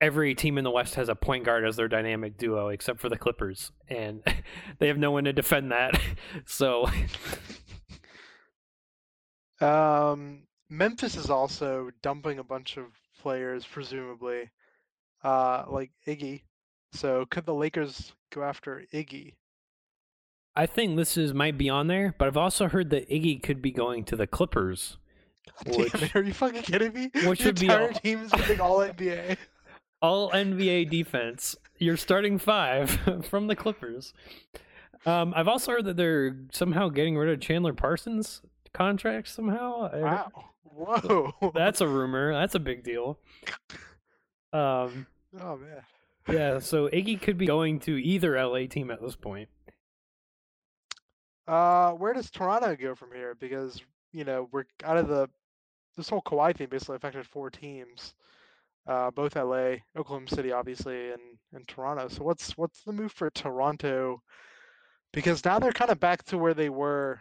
[0.00, 3.08] every team in the West has a point guard as their dynamic duo, except for
[3.08, 4.22] the Clippers, and
[4.78, 5.98] they have no one to defend that.
[6.44, 6.86] so
[9.60, 12.86] Um, Memphis is also dumping a bunch of
[13.20, 14.50] players, presumably,
[15.24, 16.42] uh, like Iggy.
[16.92, 19.34] So could the Lakers go after Iggy?
[20.54, 23.62] I think this is might be on there, but I've also heard that Iggy could
[23.62, 24.98] be going to the Clippers.
[25.64, 27.10] Damn Which- it, are you fucking kidding me?
[27.26, 29.36] which the would be entire all- team is winning all NBA.
[30.02, 31.54] All NBA defense.
[31.78, 32.90] You're starting five
[33.30, 34.12] from the Clippers.
[35.06, 38.42] Um, I've also heard that they're somehow getting rid of Chandler Parsons'
[38.74, 39.88] contract somehow.
[39.94, 40.32] Wow.
[40.64, 41.52] Whoa.
[41.54, 42.32] That's a rumor.
[42.34, 43.20] That's a big deal.
[44.52, 45.06] Um,
[45.40, 45.82] oh man.
[46.28, 49.48] yeah, so Iggy could be going to either LA team at this point.
[51.46, 53.34] Uh, where does Toronto go from here?
[53.34, 53.80] Because
[54.12, 55.28] you know we're out of the
[55.96, 58.14] this whole Kawhi thing basically affected four teams,
[58.86, 61.20] uh, both LA, Oklahoma City, obviously, and
[61.52, 62.08] and Toronto.
[62.08, 64.22] So what's what's the move for Toronto?
[65.12, 67.20] Because now they're kind of back to where they were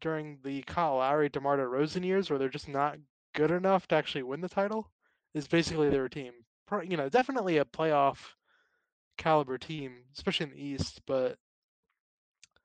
[0.00, 2.98] during the Kyle Lowry, DeMar DeRozan years, where they're just not
[3.34, 4.90] good enough to actually win the title.
[5.34, 6.32] Is basically their team.
[6.72, 8.18] You know, definitely a playoff
[9.16, 11.36] caliber team, especially in the East, but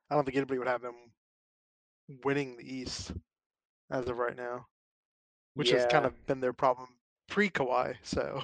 [0.09, 0.95] I don't think anybody would have them
[2.23, 3.11] winning the East
[3.91, 4.67] as of right now,
[5.53, 6.87] which has kind of been their problem
[7.27, 7.95] pre Kawhi.
[8.03, 8.41] So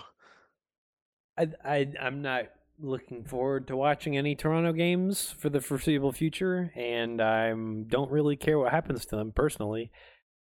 [1.38, 2.46] I, I I'm not
[2.80, 8.36] looking forward to watching any Toronto games for the foreseeable future, and I don't really
[8.36, 9.92] care what happens to them personally.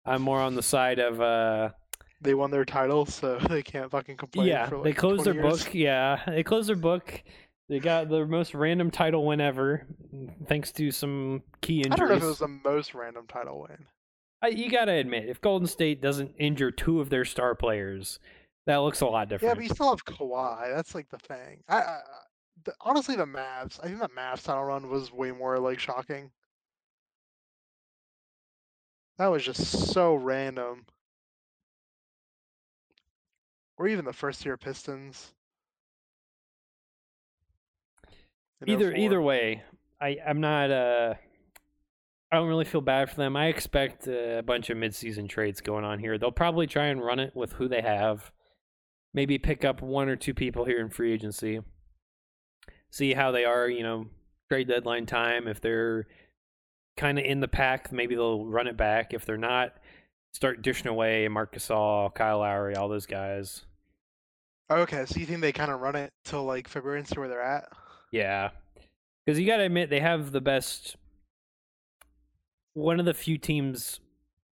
[0.05, 1.71] I'm more on the side of uh
[2.21, 4.49] they won their title, so they can't fucking complain.
[4.49, 5.65] yeah, for like they closed their years.
[5.65, 5.75] book.
[5.75, 7.23] Yeah, they closed their book.
[7.69, 9.87] They got the most random title win ever,
[10.47, 11.93] thanks to some key injuries.
[11.93, 13.87] I don't know if it was the most random title win.
[14.41, 18.21] I, you gotta admit, if Golden State doesn't injure two of their star players,
[18.67, 19.51] that looks a lot different.
[19.51, 20.75] Yeah, but you still have Kawhi.
[20.75, 21.65] That's like the thing.
[21.69, 22.01] I, I
[22.65, 23.81] the, honestly, the Mavs.
[23.83, 26.31] I think the Mavs title run was way more like shocking.
[29.19, 30.85] That was just so random.
[33.79, 35.33] Or even the first year Pistons.
[38.67, 38.97] either 04.
[38.99, 39.63] either way,
[40.01, 41.15] I I'm not uh
[42.31, 43.37] I don't really feel bad for them.
[43.37, 46.19] I expect a bunch of midseason trades going on here.
[46.19, 48.33] They'll probably try and run it with who they have.
[49.15, 51.61] Maybe pick up one or two people here in free agency.
[52.91, 54.07] See how they are, you know,
[54.51, 55.47] trade deadline time.
[55.47, 56.07] If they're
[56.97, 59.15] kind of in the pack, maybe they'll run it back.
[59.15, 59.77] If they're not,
[60.37, 63.65] start dishing away Marc Gasol, Kyle Lowry, all those guys.
[64.71, 67.27] Okay, so you think they kind of run it till like February and see where
[67.27, 67.71] they're at?
[68.13, 68.51] Yeah.
[69.25, 70.97] Because you got to admit, they have the best.
[72.75, 73.99] One of the few teams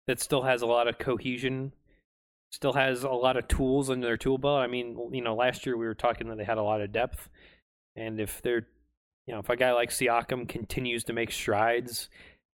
[0.07, 1.73] that still has a lot of cohesion,
[2.51, 4.61] still has a lot of tools in their tool belt.
[4.61, 6.91] I mean, you know, last year we were talking that they had a lot of
[6.91, 7.29] depth.
[7.95, 8.65] And if they're,
[9.27, 12.09] you know, if a guy like Siakam continues to make strides,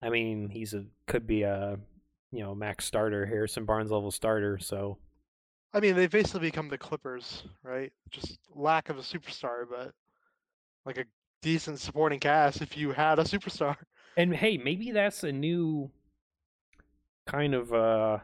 [0.02, 1.80] I mean, he's a could be a,
[2.32, 4.58] you know, max starter, Harrison Barnes level starter.
[4.60, 4.98] So
[5.74, 7.92] I mean, they've basically become the Clippers, right?
[8.10, 9.94] Just lack of a superstar, but
[10.86, 11.06] like a
[11.42, 13.76] decent supporting cast if you had a superstar.
[14.18, 15.92] And hey, maybe that's a new
[17.26, 18.18] kind of uh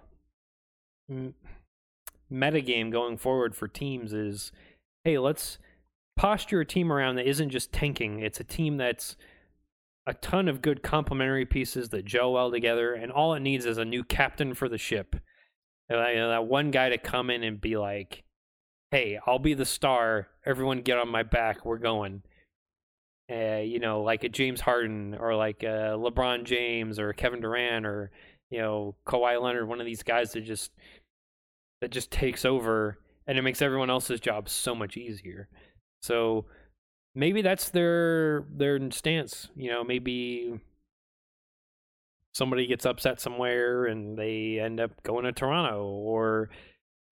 [2.29, 4.51] metagame going forward for teams is
[5.05, 5.57] hey, let's
[6.17, 8.19] posture a team around that isn't just tanking.
[8.19, 9.15] It's a team that's
[10.07, 13.77] a ton of good complementary pieces that gel well together, and all it needs is
[13.77, 15.15] a new captain for the ship.
[15.89, 18.23] You know, that one guy to come in and be like,
[18.91, 20.27] "Hey, I'll be the star.
[20.45, 21.65] Everyone, get on my back.
[21.65, 22.23] We're going."
[23.31, 27.85] Uh, you know, like a James Harden or like a LeBron James or Kevin Durant
[27.85, 28.11] or
[28.51, 30.71] you know Kawhi Leonard, one of these guys that just
[31.81, 35.49] that just takes over and it makes everyone else's job so much easier.
[36.01, 36.45] So
[37.15, 39.47] maybe that's their their stance.
[39.55, 40.59] You know, maybe
[42.33, 46.49] somebody gets upset somewhere and they end up going to Toronto or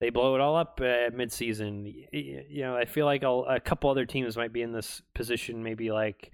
[0.01, 2.07] they blow it all up at midseason.
[2.11, 5.63] You know, I feel like I'll, a couple other teams might be in this position.
[5.63, 6.33] Maybe like,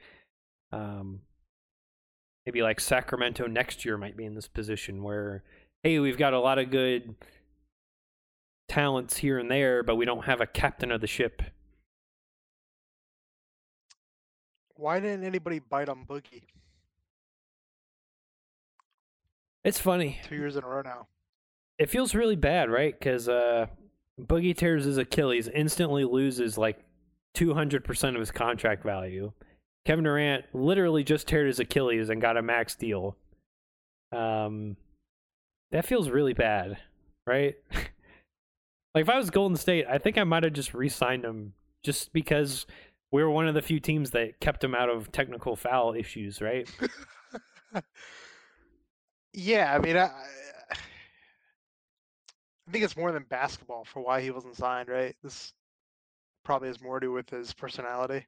[0.71, 1.21] um,
[2.47, 5.43] maybe like Sacramento next year might be in this position where,
[5.83, 7.13] hey, we've got a lot of good
[8.67, 11.43] talents here and there, but we don't have a captain of the ship.
[14.79, 16.43] Why didn't anybody bite on Boogie?
[19.65, 20.21] It's funny.
[20.23, 21.07] Two years in a row now.
[21.77, 22.97] It feels really bad, right?
[22.97, 23.65] Because uh,
[24.17, 26.79] Boogie tears his Achilles, instantly loses like
[27.35, 29.33] 200% of his contract value.
[29.85, 33.17] Kevin Durant literally just teared his Achilles and got a max deal.
[34.13, 34.77] Um,
[35.71, 36.77] that feels really bad,
[37.27, 37.55] right?
[37.73, 42.13] like if I was Golden State, I think I might have just re-signed him just
[42.13, 42.65] because
[43.11, 46.41] we were one of the few teams that kept him out of technical foul issues,
[46.41, 46.69] right?
[49.33, 50.11] yeah, I mean, I,
[52.67, 55.15] I think it's more than basketball for why he wasn't signed, right?
[55.23, 55.53] This
[56.43, 58.25] probably has more to do with his personality.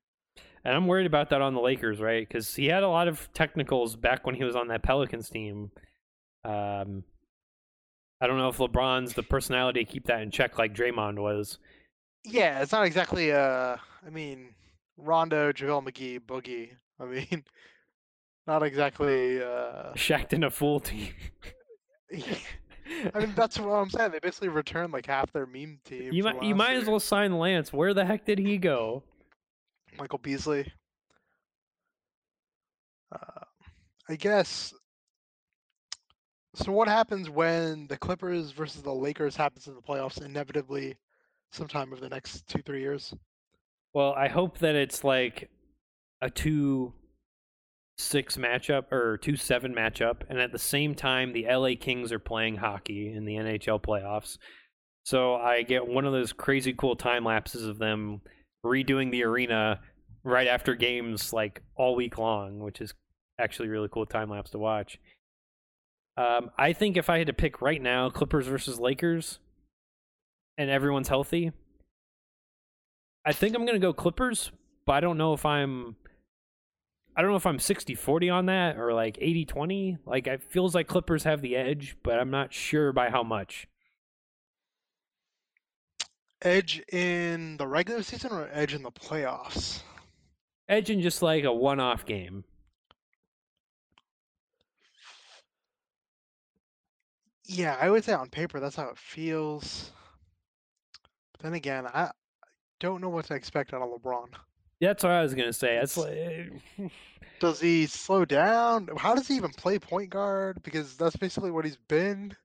[0.63, 2.27] And I'm worried about that on the Lakers, right?
[2.27, 5.71] Because he had a lot of technicals back when he was on that Pelicans team.
[6.43, 7.03] Um,
[8.19, 11.57] I don't know if LeBron's the personality to keep that in check like Draymond was.
[12.23, 13.31] Yeah, it's not exactly.
[13.31, 14.49] Uh, I mean,
[14.97, 16.71] Rondo, JaVale McGee, Boogie.
[16.99, 17.43] I mean,
[18.47, 19.41] not exactly.
[19.41, 19.93] Uh...
[19.95, 21.13] Shacked in a full team.
[22.13, 24.11] I mean, that's what I'm saying.
[24.11, 26.11] They basically returned like half their meme team.
[26.11, 27.71] You might, you might as well sign Lance.
[27.71, 29.03] Where the heck did he go?
[29.97, 30.71] Michael Beasley.
[33.11, 33.45] Uh,
[34.09, 34.73] I guess.
[36.53, 40.97] So what happens when the Clippers versus the Lakers happens in the playoffs inevitably,
[41.51, 43.13] sometime over the next two three years?
[43.93, 45.49] Well, I hope that it's like
[46.21, 46.93] a two
[47.97, 52.19] six matchup or two seven matchup, and at the same time, the LA Kings are
[52.19, 54.37] playing hockey in the NHL playoffs.
[55.03, 58.21] So I get one of those crazy cool time lapses of them
[58.65, 59.79] redoing the arena
[60.23, 62.93] right after games, like all week long, which is
[63.39, 64.99] actually really cool time lapse to watch.
[66.17, 69.39] Um, I think if I had to pick right now, Clippers versus Lakers,
[70.57, 71.51] and everyone's healthy,
[73.25, 74.51] I think I'm gonna go Clippers,
[74.85, 75.95] but I don't know if I'm
[77.15, 79.99] I don't know if I'm 60-40 on that or like 80-20.
[80.05, 83.67] Like it feels like Clippers have the edge, but I'm not sure by how much.
[86.41, 89.81] Edge in the regular season or edge in the playoffs?
[90.69, 92.45] Edge in just like a one-off game.
[97.45, 99.91] Yeah, I would say on paper that's how it feels.
[101.33, 102.11] But then again, I
[102.81, 104.27] don't know what to expect out of LeBron.
[104.81, 105.77] Yeah, that's what I was gonna say.
[105.77, 106.51] It's like,
[107.39, 108.89] does he slow down?
[108.97, 110.61] How does he even play point guard?
[110.63, 112.35] Because that's basically what he's been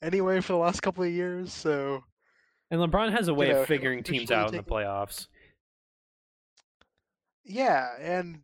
[0.00, 1.52] anyway for the last couple of years.
[1.52, 2.04] So,
[2.70, 5.26] and LeBron has a way you know, of figuring teams out in the playoffs.
[7.44, 8.40] Yeah, and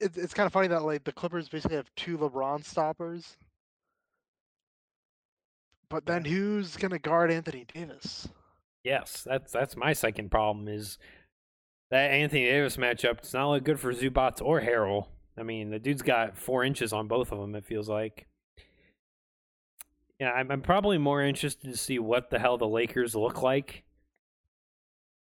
[0.00, 3.36] it, it's kind of funny that like the Clippers basically have two LeBron stoppers.
[5.88, 8.28] But then who's gonna guard Anthony Davis?
[8.84, 10.98] Yes, that's that's my second problem is
[11.90, 15.06] that Anthony Davis matchup it's not look good for Zubac or Harrell.
[15.38, 17.54] I mean, the dude's got four inches on both of them.
[17.54, 18.26] It feels like.
[20.18, 23.82] Yeah, I'm, I'm probably more interested to see what the hell the Lakers look like.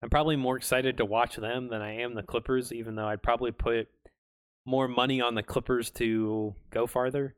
[0.03, 3.23] I'm probably more excited to watch them than I am the Clippers, even though I'd
[3.23, 3.87] probably put
[4.65, 7.35] more money on the Clippers to go farther.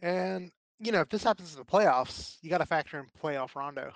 [0.00, 0.50] And
[0.80, 3.92] you know, if this happens in the playoffs, you got to factor in playoff Rondo.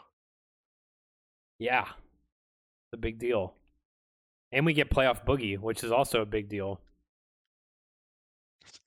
[1.62, 1.86] Yeah,
[2.90, 3.54] the big deal.
[4.50, 6.80] And we get playoff Boogie, which is also a big deal.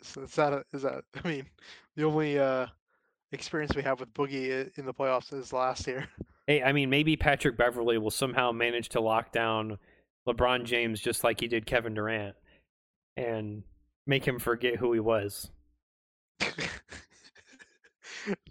[0.01, 1.05] So is that a, is that?
[1.23, 1.45] I mean,
[1.95, 2.65] the only uh,
[3.31, 6.07] experience we have with Boogie in the playoffs is last year.
[6.47, 9.79] Hey, I mean, maybe Patrick Beverley will somehow manage to lock down
[10.27, 12.35] LeBron James just like he did Kevin Durant
[13.17, 13.63] and
[14.05, 15.49] make him forget who he was.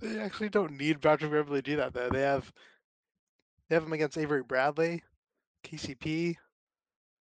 [0.01, 2.09] they actually don't need Patrick Beverley to do that though.
[2.11, 2.53] They have
[3.75, 5.03] they have him against Avery Bradley,
[5.67, 6.37] KCP,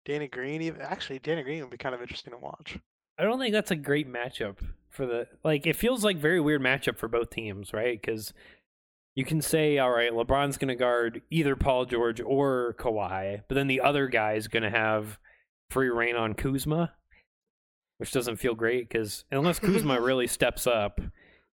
[0.04, 0.62] Danny Green.
[0.62, 2.78] Even actually, Danny Green would be kind of interesting to watch.
[3.18, 4.58] I don't think that's a great matchup
[4.90, 5.66] for the like.
[5.66, 8.02] It feels like very weird matchup for both teams, right?
[8.02, 8.34] Because
[9.16, 13.56] you can say, all right, LeBron's going to guard either Paul George or Kawhi, but
[13.56, 15.18] then the other guy is going to have
[15.70, 16.92] free reign on Kuzma,
[17.98, 21.00] which doesn't feel great because unless Kuzma really steps up,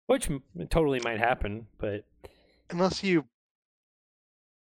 [0.09, 0.29] which
[0.71, 2.05] totally might happen, but
[2.69, 3.27] unless you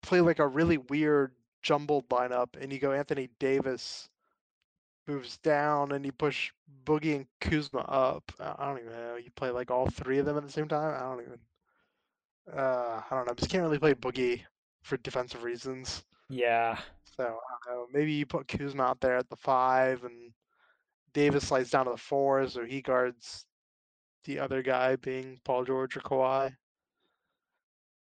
[0.02, 1.32] play like a really weird
[1.62, 4.08] jumbled lineup and you go Anthony Davis
[5.06, 6.50] moves down and you push
[6.84, 8.32] Boogie and Kuzma up.
[8.40, 9.16] I don't even know.
[9.16, 10.94] You play like all three of them at the same time.
[10.94, 11.38] I don't even.
[12.58, 13.34] Uh, I don't know.
[13.34, 14.42] Just can't really play Boogie
[14.82, 16.04] for defensive reasons.
[16.28, 16.78] Yeah.
[17.16, 17.86] So I don't know.
[17.92, 20.32] Maybe you put Kuzma out there at the five and
[21.12, 23.44] Davis slides down to the four, so he guards
[24.24, 26.54] the other guy being Paul George or Kawhi.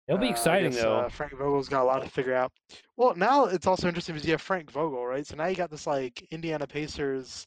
[0.09, 0.97] It'll be Uh, exciting guess, though.
[0.99, 2.53] Uh, Frank Vogel's got a lot to figure out.
[2.97, 5.27] Well, now it's also interesting because you have Frank Vogel, right?
[5.27, 7.47] So now you got this like Indiana Pacers.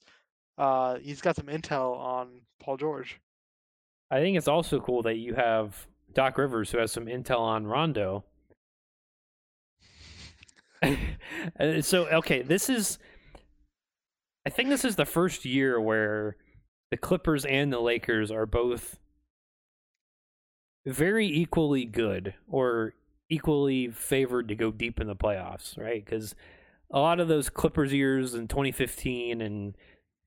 [0.57, 3.20] Uh, he's got some intel on Paul George.
[4.12, 7.66] I think it's also cool that you have Doc Rivers, who has some intel on
[7.66, 8.24] Rondo.
[11.60, 12.99] Uh, so okay, this is.
[14.45, 16.38] I think this is the first year where
[16.91, 18.97] the Clippers and the Lakers are both
[20.92, 22.94] very equally good or
[23.30, 26.04] equally favored to go deep in the playoffs, right?
[26.04, 26.36] Because
[26.92, 29.76] a lot of those Clippers years in 2015 and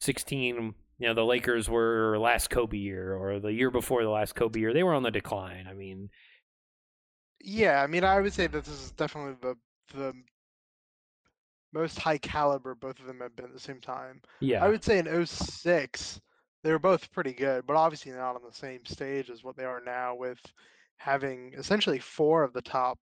[0.00, 4.34] 16, you know, the Lakers were last Kobe year or the year before the last
[4.34, 4.72] Kobe year.
[4.72, 5.66] They were on the decline.
[5.68, 6.10] I mean,
[7.40, 9.56] Yeah, I mean, I would say that this is definitely the
[9.96, 10.14] the
[11.72, 14.20] most high caliber both of them have been at the same time.
[14.40, 14.60] yeah.
[14.60, 16.20] I would say in 06,
[16.62, 19.64] they were both pretty good, but obviously not on the same stage as what they
[19.64, 20.38] are now with
[20.96, 22.98] having essentially four of the top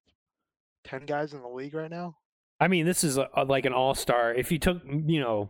[0.85, 2.17] 10 guys in the league right now.
[2.59, 4.33] I mean, this is a, a- like an all star.
[4.35, 5.49] If you took, you know,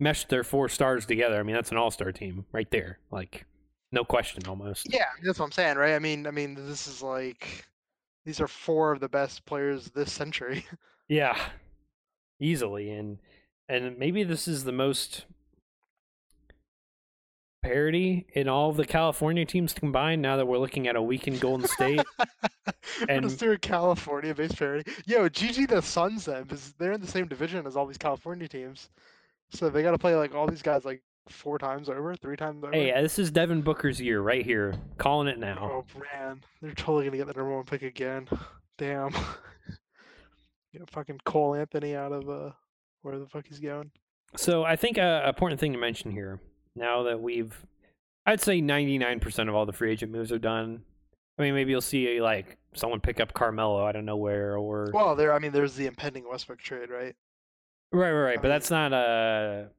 [0.00, 2.98] meshed their four stars together, I mean, that's an all star team right there.
[3.10, 3.44] Like,
[3.90, 4.92] no question almost.
[4.92, 5.94] Yeah, that's what I'm saying, right?
[5.94, 7.64] I mean, I mean, this is like
[8.26, 10.64] these are four of the best players this century.
[11.10, 11.38] Yeah,
[12.38, 13.16] easily, and
[13.66, 15.24] and maybe this is the most
[17.68, 20.22] parity in all of the California teams combined.
[20.22, 22.00] Now that we're looking at a weakened Golden State,
[23.08, 24.90] and just doing California based parity.
[25.06, 28.48] Yo, GG the Suns then, because they're in the same division as all these California
[28.48, 28.88] teams.
[29.50, 32.64] So they got to play like all these guys like four times over, three times
[32.64, 32.72] over.
[32.72, 34.74] hey, this is Devin Booker's year right here.
[34.96, 35.58] Calling it now.
[35.60, 38.28] Oh man, they're totally gonna get the number one pick again.
[38.78, 39.12] Damn.
[40.72, 42.50] Get fucking Cole Anthony out of uh
[43.02, 43.90] where the fuck he's going.
[44.36, 46.40] So I think a a important thing to mention here,
[46.76, 47.54] now that we've,
[48.26, 50.82] I'd say 99% of all the free agent moves are done.
[51.38, 54.90] I mean, maybe you'll see eh, like someone pick up Carmelo out of nowhere, or
[54.92, 55.32] Well, there.
[55.32, 57.14] I mean, there's the impending Westbrook trade, right?
[57.92, 58.38] right, right, right.
[58.38, 59.70] I But that's not a.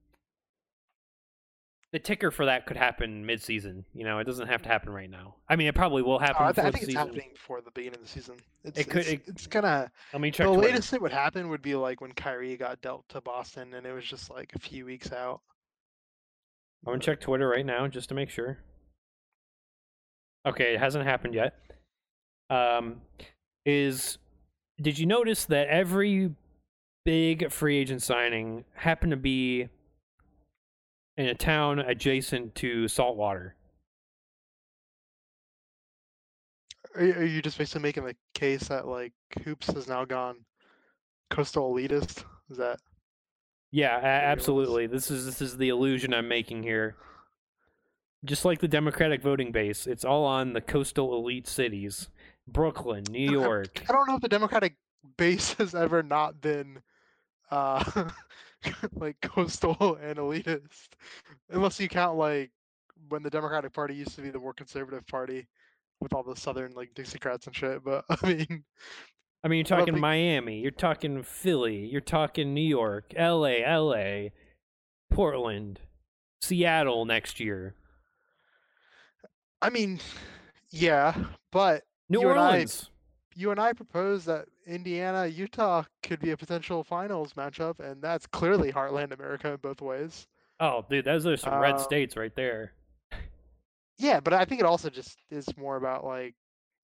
[1.91, 3.83] The ticker for that could happen mid-season.
[3.95, 5.35] You know, it doesn't have to happen right now.
[5.49, 7.61] I mean, it probably will Oh, happen I, th- I the think it's happening before
[7.61, 8.35] the beginning of the season.
[8.63, 9.91] It's, It could- It's, it- it's gonna.
[10.13, 10.45] Let me check.
[10.45, 10.67] the Twitter.
[10.71, 13.91] latest that would happen would be like when Kyrie got dealt to Boston, and it
[13.91, 15.41] was just like a few weeks out.
[16.85, 18.59] I'm gonna check Twitter right now just to make sure.
[20.45, 21.53] Okay, it hasn't happened yet.
[22.49, 23.01] Um,
[23.65, 24.17] is
[24.81, 26.33] did you notice that every
[27.05, 29.67] big free agent signing happened to be
[31.17, 33.55] in a town adjacent to saltwater?
[36.95, 39.13] Are, you- are you just basically making the case that like
[39.43, 40.37] hoops has now gone
[41.29, 42.23] coastal elitist?
[42.49, 42.79] Is that?
[43.71, 44.87] Yeah, absolutely.
[44.87, 46.95] This is this is the illusion I'm making here.
[48.25, 52.09] Just like the Democratic voting base, it's all on the coastal elite cities.
[52.47, 53.83] Brooklyn, New York.
[53.87, 54.75] I don't know if the Democratic
[55.17, 56.81] base has ever not been
[57.51, 58.09] uh
[58.93, 60.89] like coastal and elitist.
[61.49, 62.51] Unless you count like
[63.09, 65.47] when the Democratic Party used to be the more conservative party
[66.01, 67.83] with all the southern like Dixiecrats and shit.
[67.83, 68.63] But I mean
[69.43, 74.29] I mean, you're talking think- Miami, you're talking Philly, you're talking New York, LA, LA,
[75.09, 75.79] Portland,
[76.41, 77.75] Seattle next year,
[79.61, 79.99] I mean
[80.71, 81.13] yeah,
[81.51, 82.89] but New You and I- Orleans.
[83.35, 88.27] you and I proposed that Indiana Utah could be a potential finals matchup, and that's
[88.27, 90.27] clearly heartland America in both ways.
[90.59, 92.73] Oh, dude, those are some red Uh, states right there.
[93.97, 96.35] Yeah, but I think it also just is more about like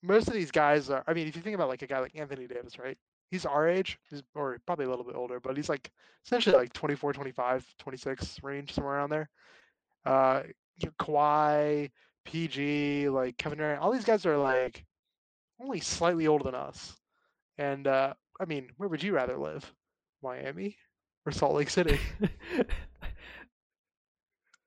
[0.05, 1.03] most of these guys are.
[1.07, 2.97] I mean, if you think about like a guy like Anthony Davis, right?
[3.31, 5.91] He's our age, he's or probably a little bit older, but he's like
[6.25, 9.29] essentially like 24, 25, 26 range somewhere around there.
[10.05, 10.43] Uh,
[10.99, 11.89] Kawhi,
[12.25, 14.85] PG, like Kevin Durant, all these guys are like
[15.61, 16.95] only slightly older than us.
[17.57, 19.73] And uh, I mean, where would you rather live?
[20.21, 20.77] Miami
[21.25, 21.99] or Salt Lake City?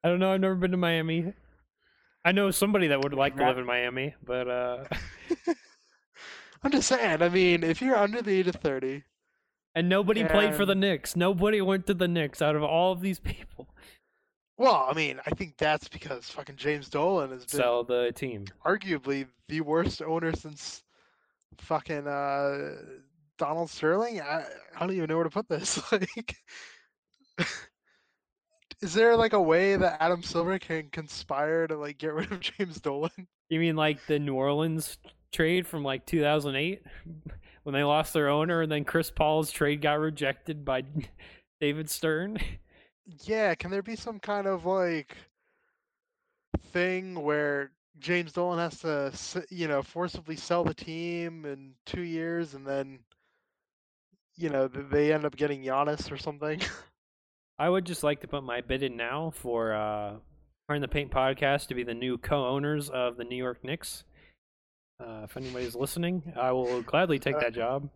[0.03, 0.33] I don't know.
[0.33, 1.33] I've never been to Miami.
[2.25, 4.85] I know somebody that would like to live in Miami, but uh,
[6.63, 7.23] I'm just saying.
[7.23, 9.05] I mean, if you're under the age of 30,
[9.75, 11.15] and nobody played for the And- Knicks.
[11.17, 13.69] Nobody went to the Knicks out of all of these people.
[14.57, 18.47] well, I mean, I think that's because fucking James Dolan has been Sell the team.
[18.65, 20.83] arguably the worst owner since
[21.59, 22.77] fucking uh,
[23.39, 24.21] Donald Sterling.
[24.21, 25.81] I, I don't even know where to put this.
[25.93, 26.35] Like,
[28.83, 32.41] is there like a way that Adam Silver can conspire to like get rid of
[32.59, 33.11] James Dolan?
[33.49, 34.99] You mean like the New Orleans
[35.33, 36.83] trade from like 2008
[37.63, 40.85] when they lost their owner and then Chris Paul's trade got rejected by
[41.61, 42.39] David Stern?
[43.25, 45.17] Yeah, can there be some kind of like
[46.73, 52.55] thing where James Dolan has to, you know, forcibly sell the team in two years,
[52.55, 53.01] and then,
[54.37, 56.61] you know, they end up getting Giannis or something?
[57.59, 60.17] I would just like to put my bid in now for uh
[60.69, 64.05] Hard in the Paint podcast to be the new co-owners of the New York Knicks.
[65.01, 67.89] Uh, if anybody's listening, I will gladly take that job.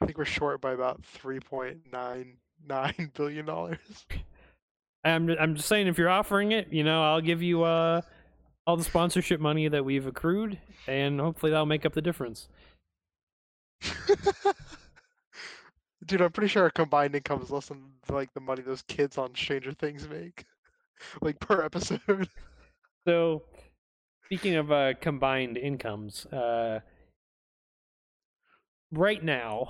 [0.00, 2.36] I think we're short by about three point nine
[2.66, 3.78] nine billion dollars.
[5.04, 8.02] I'm I'm just saying if you're offering it, you know, I'll give you uh
[8.66, 12.48] all the sponsorship money that we've accrued, and hopefully that'll make up the difference.
[16.06, 19.18] Dude, I'm pretty sure our combined income is less than like the money those kids
[19.18, 20.44] on Stranger Things make,
[21.20, 22.28] like per episode.
[23.06, 23.42] So,
[24.32, 26.80] speaking of uh, combined incomes, uh,
[28.90, 29.68] right now,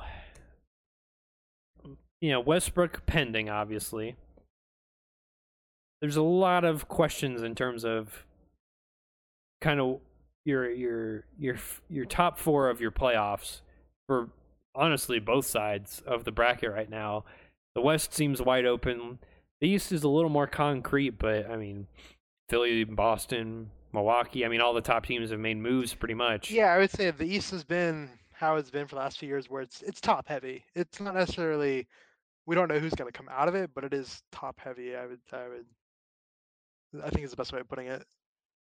[2.20, 4.14] you know, Westbrook pending, obviously.
[6.00, 8.24] There's a lot of questions in terms of
[9.60, 9.98] kind of
[10.44, 11.56] your your your
[11.90, 13.62] your top four of your playoffs
[14.06, 14.28] for
[14.76, 17.24] honestly both sides of the bracket right now.
[17.74, 19.18] The West seems wide open.
[19.60, 21.88] The East is a little more concrete, but I mean,
[22.48, 24.44] Philly, Boston, Milwaukee.
[24.44, 26.50] I mean, all the top teams have made moves pretty much.
[26.50, 29.28] Yeah, I would say the East has been how it's been for the last few
[29.28, 30.64] years, where it's it's top heavy.
[30.74, 31.86] It's not necessarily
[32.46, 34.96] we don't know who's going to come out of it, but it is top heavy.
[34.96, 38.04] I would I would I think is the best way of putting it.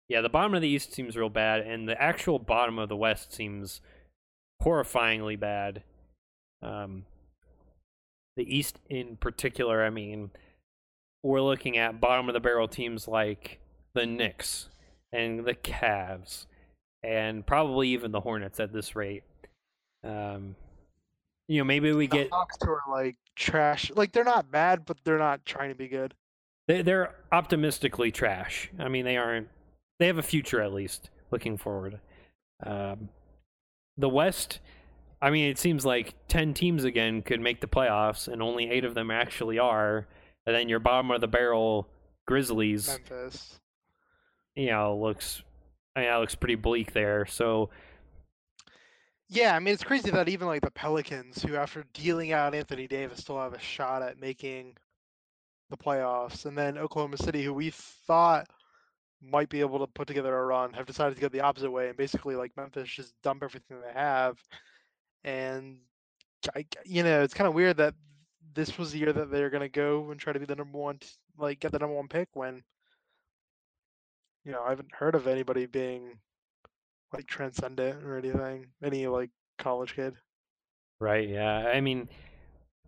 [0.09, 2.97] Yeah, the bottom of the East seems real bad, and the actual bottom of the
[2.97, 3.81] West seems
[4.63, 5.85] horrifyingly bad.
[6.63, 7.05] Um,
[8.37, 10.31] the East, in particular, I mean,
[11.23, 13.61] we're looking at bottom of the barrel teams like
[13.95, 14.69] the Knicks
[15.13, 16.47] and the Cavs,
[17.03, 19.25] and probably even the Hornets at this rate.
[20.05, 20.55] Um,
[21.49, 23.91] you know, maybe we The get Hawks who are like trash.
[23.95, 26.15] Like they're not bad, but they're not trying to be good.
[26.69, 28.71] they, they're optimistically trash.
[28.79, 29.49] I mean, they aren't.
[29.99, 32.01] They have a future at least looking forward.
[32.65, 33.11] Um,
[33.99, 34.61] the West,
[35.21, 38.85] I mean, it seems like ten teams again could make the playoffs, and only eight
[38.85, 40.07] of them actually are.
[40.47, 41.87] And then your bottom of the barrel
[42.27, 43.60] Grizzlies, Memphis.
[44.57, 45.43] You know, looks,
[45.97, 47.27] I mean, that looks pretty bleak there.
[47.27, 47.71] So
[49.29, 52.87] Yeah, I mean it's crazy that even like the Pelicans, who after dealing out Anthony
[52.89, 54.77] Davis, still have a shot at making
[55.71, 58.49] the playoffs, and then Oklahoma City, who we thought
[59.23, 61.89] might be able to put together a run, have decided to go the opposite way
[61.89, 64.39] and basically like Memphis just dump everything they have,
[65.25, 65.79] and
[66.57, 67.95] I, you know it's kind of weird that
[68.55, 71.01] this was the year that they're gonna go and try to be the number one,
[71.39, 72.63] like get the number one pick when,
[74.45, 76.19] you know, I haven't heard of anybody being
[77.13, 80.15] like transcendent or anything, any like college kid.
[81.01, 81.71] Right, yeah.
[81.75, 82.09] I mean,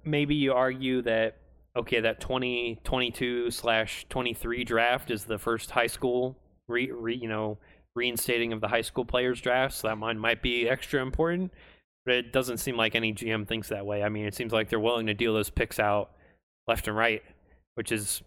[0.05, 1.39] maybe you argue that
[1.77, 6.37] okay, that 2022 slash 23 draft is the first high school
[6.69, 7.59] re, re you know
[7.95, 11.53] reinstating of the high school players draft, so that one might be extra important.
[12.05, 14.03] But it doesn't seem like any GM thinks that way.
[14.03, 16.11] I mean, it seems like they're willing to deal those picks out
[16.67, 17.23] left and right,
[17.75, 18.23] which is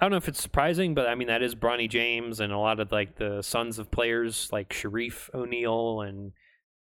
[0.00, 2.58] I don't know if it's surprising, but I mean that is Bronny James and a
[2.58, 6.32] lot of like the sons of players like Shareef O'Neal and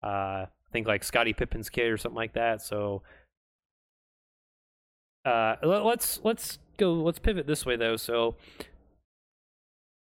[0.01, 2.61] uh, I think like Scottie Pippen's kid or something like that.
[2.61, 3.01] So
[5.25, 6.93] uh, let, let's let's go.
[6.93, 7.97] Let's pivot this way though.
[7.97, 8.35] So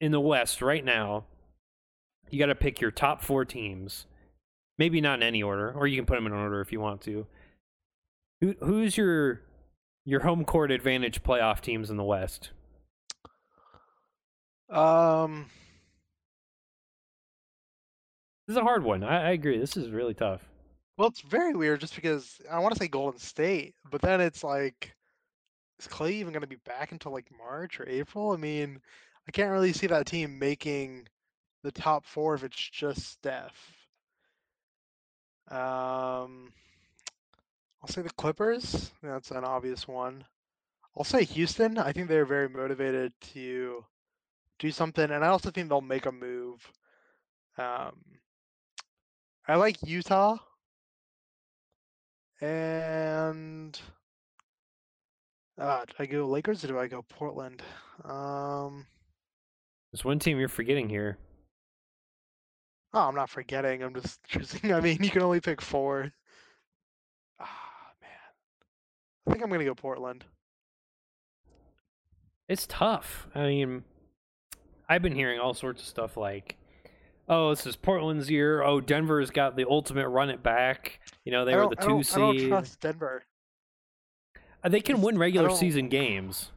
[0.01, 1.25] in the West right now,
[2.31, 4.07] you got to pick your top four teams.
[4.79, 7.01] Maybe not in any order, or you can put them in order if you want
[7.03, 7.27] to.
[8.41, 9.43] Who who's your
[10.05, 12.51] your home court advantage playoff teams in the West?
[14.71, 15.47] Um,
[18.47, 19.03] This is a hard one.
[19.03, 19.59] I, I agree.
[19.59, 20.43] This is really tough.
[20.99, 24.45] Well, it's very weird just because I want to say Golden State, but then it's
[24.45, 24.95] like,
[25.81, 28.33] is Klay even going to be back until like March or April?
[28.33, 28.81] I mean,
[29.27, 31.09] I can't really see that team making
[31.63, 33.57] the top four if it's just Steph.
[35.51, 36.53] Um,
[37.81, 38.93] I'll say the Clippers.
[39.03, 40.25] That's an obvious one.
[40.97, 41.79] I'll say Houston.
[41.79, 43.85] I think they're very motivated to
[44.65, 46.73] do something, and I also think they'll make a move.
[47.59, 47.93] Um,
[49.47, 50.39] I like Utah,
[52.41, 53.79] and
[55.59, 57.63] uh, do I go Lakers or do I go Portland?
[58.05, 58.87] Um,
[59.93, 61.19] There's one team you're forgetting here.
[62.95, 63.83] oh, I'm not forgetting.
[63.83, 64.73] I'm just choosing.
[64.73, 66.11] I mean, you can only pick four.
[67.39, 68.11] Ah, man.
[69.27, 70.25] I think I'm gonna go Portland.
[72.49, 73.29] It's tough.
[73.35, 73.85] I mean,
[74.89, 76.57] I've been hearing all sorts of stuff like,
[77.29, 78.63] "Oh, this is Portland's year.
[78.63, 81.01] Oh, Denver's got the ultimate run it back.
[81.25, 83.25] You know, they were the two don't, I don't trust Denver.
[84.63, 86.51] Uh, They can win regular season games.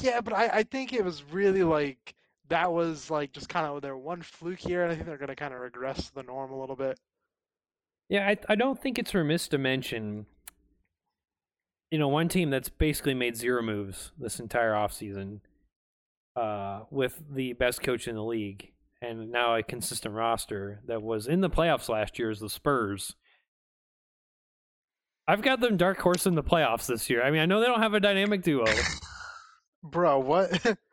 [0.00, 2.14] Yeah, but I, I think it was really like
[2.48, 5.36] that was like just kind of their one fluke year, and I think they're gonna
[5.36, 6.98] kind of regress to the norm a little bit.
[8.08, 10.26] Yeah, I I don't think it's remiss to mention,
[11.90, 15.40] you know, one team that's basically made zero moves this entire offseason,
[16.38, 18.70] uh, with the best coach in the league
[19.02, 23.14] and now a consistent roster that was in the playoffs last year is the Spurs.
[25.26, 27.22] I've got them dark horse in the playoffs this year.
[27.22, 28.64] I mean, I know they don't have a dynamic duo.
[29.82, 30.76] Bro, what?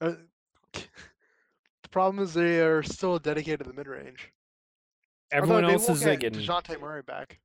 [0.00, 0.12] Uh,
[0.74, 4.30] the problem is they are still dedicated to the mid range.
[5.32, 6.34] Everyone they else is get.
[6.34, 7.40] Dejounte Murray back.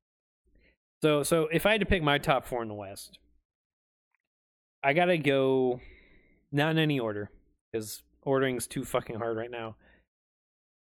[1.02, 3.18] So, so if I had to pick my top four in the West,
[4.84, 5.82] I gotta go
[6.54, 7.30] not in any order
[7.72, 9.76] because ordering's too fucking hard right now.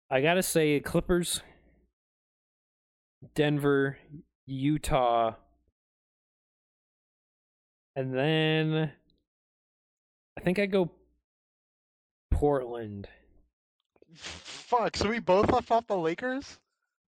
[0.10, 1.42] I gotta say Clippers,
[3.36, 3.98] Denver,
[4.48, 5.36] Utah,
[7.96, 8.92] and then
[10.38, 10.90] I think I go
[12.32, 13.08] Portland.
[14.16, 16.58] Fuck, so we both left off the Lakers?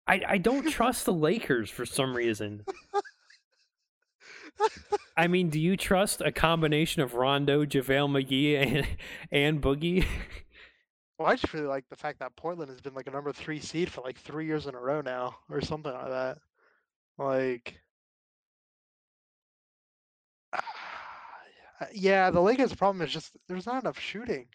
[0.06, 2.66] I, I don't trust the Lakers for some reason.
[5.16, 8.88] I mean, do you trust a combination of Rondo, JaVale McGee, and
[9.32, 10.05] and Boogie?
[11.18, 13.59] Well, I just really like the fact that Portland has been like a number three
[13.59, 16.38] seed for like three years in a row now, or something like that.
[17.20, 17.80] Like,
[20.53, 24.47] uh, yeah, the Lakers' problem is just there's not enough shooting.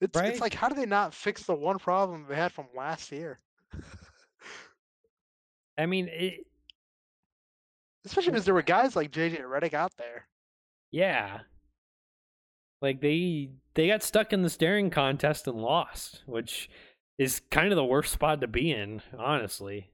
[0.00, 0.30] It's Right?
[0.30, 3.40] it's like how do they not fix the one problem they had from last year?
[5.78, 6.46] I mean, it,
[8.06, 10.26] Especially because there were guys like JJ Redick out there.
[10.90, 11.40] yeah.
[12.82, 16.70] Like they they got stuck in the staring contest and lost, which
[17.18, 19.90] is kind of the worst spot to be in, honestly.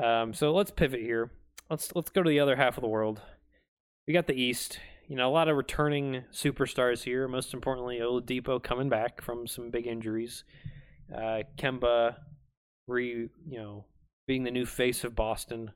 [0.00, 1.32] Um, so let's pivot here.
[1.68, 3.20] Let's let's go to the other half of the world.
[4.06, 4.78] We got the East.
[5.08, 7.26] You know, a lot of returning superstars here.
[7.26, 10.44] Most importantly, Oladipo coming back from some big injuries.
[11.12, 12.16] Uh, Kemba,
[12.86, 13.84] re you know,
[14.28, 15.72] being the new face of Boston.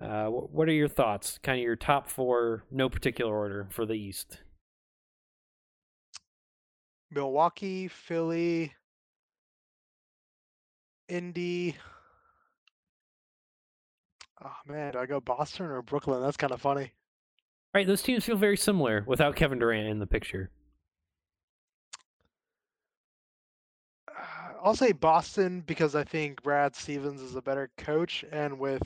[0.00, 1.38] Uh, what are your thoughts?
[1.42, 4.38] Kind of your top four, no particular order for the East.
[7.10, 8.74] Milwaukee, Philly,
[11.08, 11.76] Indy.
[14.44, 16.20] Oh man, do I go Boston or Brooklyn?
[16.20, 16.92] That's kind of funny.
[17.74, 20.50] All right, those teams feel very similar without Kevin Durant in the picture.
[24.08, 28.82] Uh, I'll say Boston because I think Brad Stevens is a better coach, and with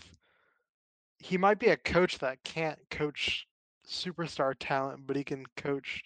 [1.18, 3.46] he might be a coach that can't coach
[3.86, 6.02] superstar talent, but he can coach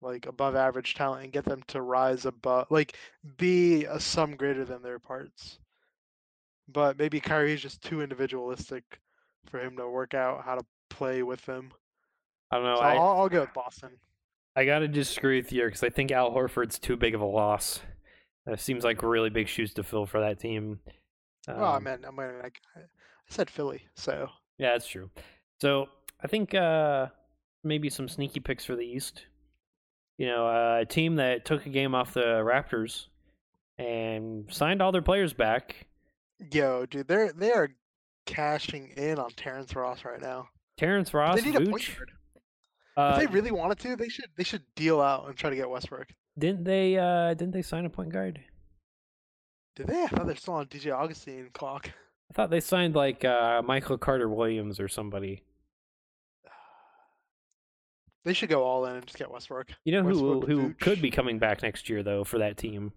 [0.00, 2.96] like above average talent and get them to rise above, like
[3.38, 5.58] be a sum greater than their parts.
[6.68, 9.00] But maybe Kyrie's just too individualistic
[9.46, 11.72] for him to work out how to play with them.
[12.50, 12.76] I don't know.
[12.76, 13.98] So I, I'll, I'll go with Boston.
[14.56, 17.80] I gotta disagree with you because I think Al Horford's too big of a loss.
[18.46, 20.80] That seems like really big shoes to fill for that team.
[21.56, 22.60] oh, I Um, meant I mean like
[23.28, 25.10] said Philly, so Yeah, that's true.
[25.60, 25.88] So
[26.22, 27.08] I think uh,
[27.62, 29.26] maybe some sneaky picks for the East.
[30.18, 33.06] You know, uh, a team that took a game off the Raptors
[33.78, 35.86] and signed all their players back.
[36.52, 37.70] Yo, dude, they're they are
[38.26, 40.48] cashing in on Terrence Ross right now.
[40.76, 42.10] Terrence Ross, they need a point guard.
[42.96, 45.56] Uh, if they really wanted to, they should they should deal out and try to
[45.56, 46.08] get Westbrook.
[46.38, 46.96] didn't they?
[46.96, 48.40] Uh, didn't they sign a point guard?
[49.76, 50.02] Did they?
[50.04, 51.90] I thought they're still on DJ Augustin clock.
[52.30, 55.42] I thought they signed like uh, Michael Carter Williams or somebody.
[58.24, 59.68] They should go all in and just get Westbrook.
[59.84, 62.92] You know who Westbrook, who could be coming back next year though for that team?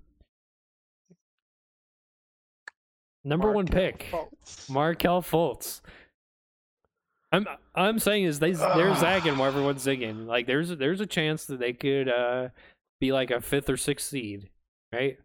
[3.26, 4.70] Number one pick, Fultz.
[4.70, 5.82] Markelle Fultz.
[7.34, 10.28] I'm I'm saying is they they're zagging while everyone's zigging.
[10.28, 12.50] Like there's there's a chance that they could uh
[13.02, 14.50] be like a fifth or sixth seed,
[14.94, 15.18] right?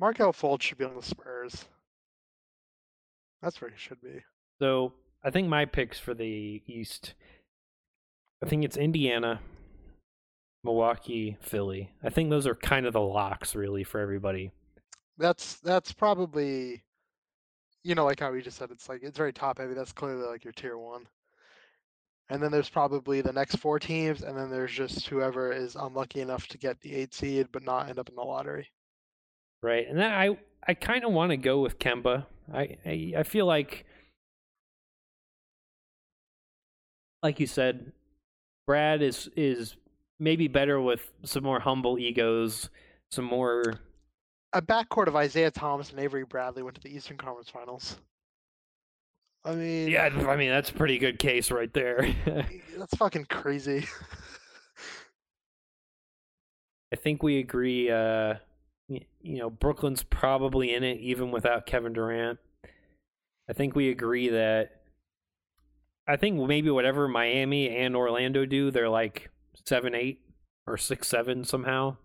[0.00, 1.66] Markelle Fultz should be on the Spurs.
[3.42, 4.22] That's where he should be.
[4.60, 4.92] So
[5.24, 7.14] I think my picks for the East,
[8.42, 9.40] I think it's Indiana,
[10.64, 11.92] Milwaukee, Philly.
[12.02, 14.52] I think those are kind of the locks really for everybody.
[15.18, 16.82] That's that's probably,
[17.84, 19.74] you know, like how we just said, it's like it's very top heavy.
[19.74, 21.06] That's clearly like your tier one.
[22.30, 26.20] And then there's probably the next four teams, and then there's just whoever is unlucky
[26.20, 28.68] enough to get the eight seed but not end up in the lottery.
[29.62, 29.86] Right.
[29.88, 32.26] And then I I kind of want to go with Kemba.
[32.52, 33.84] I, I I feel like
[37.22, 37.92] like you said,
[38.66, 39.76] Brad is is
[40.18, 42.70] maybe better with some more humble egos,
[43.10, 43.80] some more
[44.52, 47.98] A backcourt of Isaiah Thomas and Avery Bradley went to the Eastern Conference Finals.
[49.44, 52.14] I mean, Yeah, I mean that's a pretty good case right there.
[52.76, 53.86] that's fucking crazy.
[56.92, 58.34] I think we agree uh
[58.88, 62.38] you know, Brooklyn's probably in it even without Kevin Durant.
[63.48, 64.82] I think we agree that
[66.06, 69.30] I think maybe whatever Miami and Orlando do, they're like
[69.66, 70.20] seven, eight,
[70.66, 71.96] or six, seven somehow.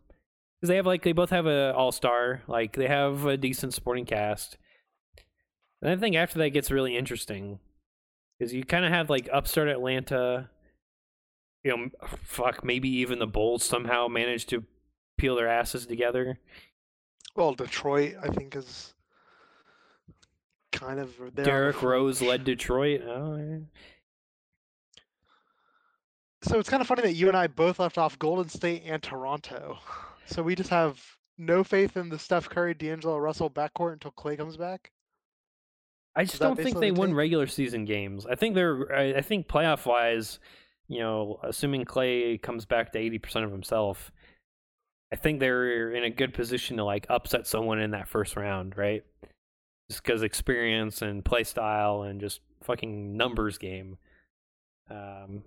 [0.59, 3.73] Because they have like they both have a all star, like they have a decent
[3.73, 4.57] supporting cast.
[5.81, 7.59] And I think after that gets really interesting,
[8.37, 10.49] because you kind of have like upstart Atlanta.
[11.63, 14.65] You know, fuck, maybe even the Bulls somehow managed to
[15.17, 16.39] peel their asses together.
[17.35, 18.93] Well, Detroit, I think, is
[20.71, 23.01] kind of there Derrick Rose led Detroit.
[23.05, 23.57] Oh, yeah.
[26.43, 29.01] So it's kind of funny that you and I both left off Golden State and
[29.01, 29.79] Toronto.
[30.25, 31.01] So we just have
[31.37, 34.91] no faith in the Steph Curry, D'Angelo Russell backcourt until Klay comes back.
[36.15, 37.17] I just don't think they the won take?
[37.17, 38.25] regular season games.
[38.27, 38.93] I think they're.
[38.93, 40.39] I, I think playoff wise,
[40.87, 44.11] you know, assuming Klay comes back to eighty percent of himself,
[45.13, 48.75] I think they're in a good position to like upset someone in that first round,
[48.75, 49.03] right?
[49.87, 53.99] Just because experience and play style and just fucking numbers game.
[54.89, 55.43] Um,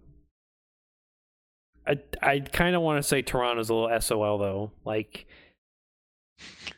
[1.84, 4.70] I I kind of want to say Toronto's a little SOL though.
[4.84, 5.26] Like,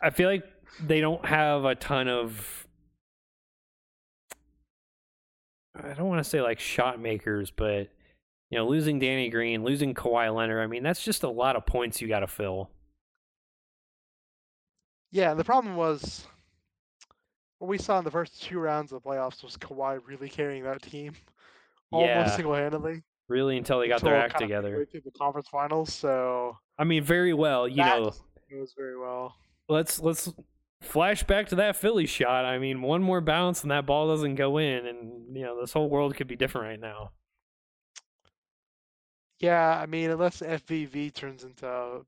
[0.00, 0.44] I feel like
[0.82, 2.66] they don't have a ton of
[5.74, 7.90] I don't want to say like shot makers, but
[8.48, 11.66] you know, losing Danny Green, losing Kawhi Leonard, I mean, that's just a lot of
[11.66, 12.70] points you got to fill.
[15.10, 16.26] Yeah, and the problem was
[17.58, 20.62] what we saw in the first two rounds of the playoffs was Kawhi really carrying
[20.64, 21.14] that team
[21.90, 22.36] almost Yeah.
[22.36, 23.02] single-handedly.
[23.28, 24.86] Really, until they got their act together.
[24.90, 25.92] through the conference finals.
[25.92, 27.68] So I mean, very well.
[27.68, 28.12] You that know,
[28.50, 29.34] goes very well.
[29.68, 30.32] let's let's
[30.80, 32.46] flash back to that Philly shot.
[32.46, 35.74] I mean, one more bounce and that ball doesn't go in, and you know, this
[35.74, 37.10] whole world could be different right now.
[39.40, 42.04] Yeah, I mean, unless FVV turns into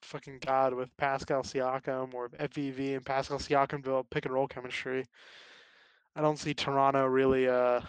[0.00, 5.04] fucking god with Pascal Siakam, or FVV and Pascal Siakam develop pick and roll chemistry,
[6.16, 7.80] I don't see Toronto really uh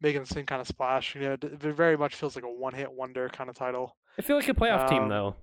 [0.00, 1.14] making the same kind of splash.
[1.14, 3.96] You know, it very much feels like a one-hit wonder kind of title.
[4.18, 5.36] I feel like a playoff team Um, though.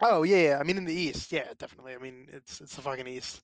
[0.00, 0.58] Oh yeah, yeah.
[0.58, 1.94] I mean, in the East, yeah, definitely.
[1.94, 3.42] I mean, it's it's the fucking East.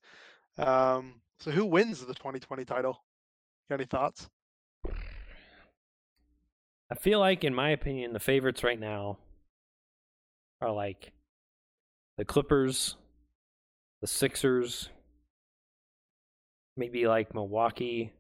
[0.56, 2.92] Um, so who wins the 2020 title?
[3.68, 4.28] You Got any thoughts?
[6.90, 9.18] I feel like, in my opinion, the favorites right now
[10.60, 11.12] are like
[12.18, 12.96] the Clippers,
[14.00, 14.88] the Sixers,
[16.76, 18.12] maybe like Milwaukee,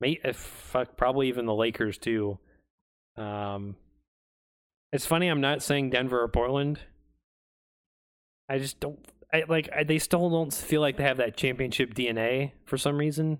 [0.00, 2.38] may if fuck, probably even the Lakers too.
[3.16, 3.76] Um,
[4.92, 6.80] it's funny I'm not saying Denver or Portland.
[8.48, 8.98] I just don't.
[9.32, 9.70] I like.
[9.74, 13.38] I, they still don't feel like they have that championship DNA for some reason.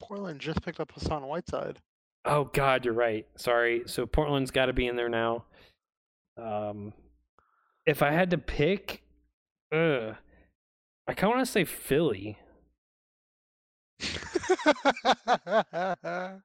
[0.00, 1.80] Portland just picked up Hassan Whiteside.
[2.24, 3.26] Oh God, you're right.
[3.36, 3.82] Sorry.
[3.86, 5.44] So Portland's got to be in there now.
[6.36, 6.92] Um,
[7.86, 9.02] if I had to pick,
[9.72, 10.12] uh,
[11.06, 12.38] I kind of want to say Philly.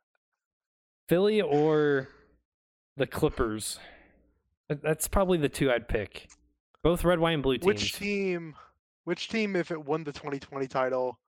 [1.10, 2.08] Philly or
[2.98, 3.80] the Clippers.
[4.70, 6.30] That's probably the two I'd pick.
[6.84, 7.66] Both red, white, and blue teams.
[7.66, 8.56] which team?
[9.06, 11.20] Which team, if it won the 2020 title,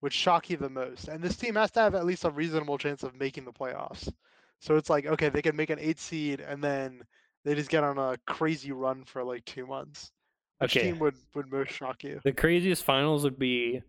[0.00, 1.08] would shock you the most?
[1.08, 4.10] And this team has to have at least a reasonable chance of making the playoffs.
[4.60, 7.02] So it's like, okay, they can make an eight seed, and then
[7.46, 10.10] they just get on a crazy run for like two months.
[10.58, 10.86] Which Okay.
[10.88, 12.20] team would would most shock you?
[12.24, 13.82] The craziest finals would be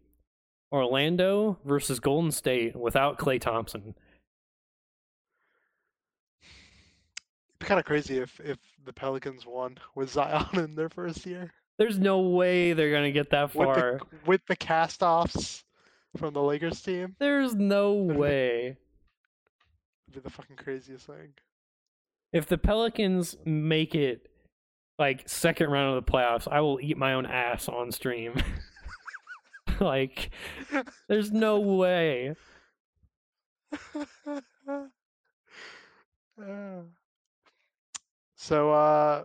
[0.72, 3.95] Orlando versus Golden State without Klay Thompson.
[6.41, 11.26] It'd be kind of crazy if if the Pelicans won with Zion in their first
[11.26, 11.51] year.
[11.80, 13.99] There's no way they're gonna get that with far.
[13.99, 15.64] the with the cast-offs
[16.18, 17.16] from the Lakers team.
[17.20, 18.78] There's no way.
[20.08, 21.34] It'd be the fucking craziest thing.
[22.34, 24.28] If the Pelicans make it
[24.99, 28.34] like second round of the playoffs, I will eat my own ass on stream.
[29.80, 30.32] like,
[31.07, 32.36] there's no way.
[38.38, 39.23] So uh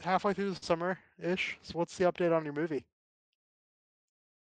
[0.00, 1.58] halfway through the summer ish.
[1.62, 2.84] So what's the update on your movie?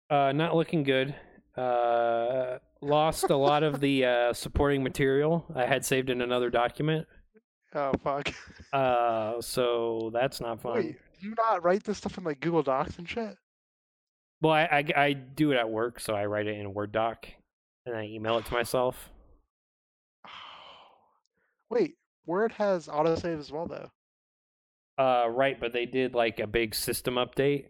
[0.09, 1.13] Uh, not looking good.
[1.57, 7.07] Uh, lost a lot of the uh, supporting material I had saved in another document.
[7.75, 8.33] Oh fuck.
[8.71, 10.75] Uh, so that's not fun.
[10.75, 13.35] Wait, do you not write this stuff in like Google Docs and shit?
[14.41, 14.61] Well, I,
[14.95, 17.25] I I do it at work, so I write it in a Word doc
[17.87, 19.09] and I email it to myself.
[21.71, 21.95] Wait,
[22.27, 23.89] Word has autosave as well though.
[25.03, 27.69] Uh, right, but they did like a big system update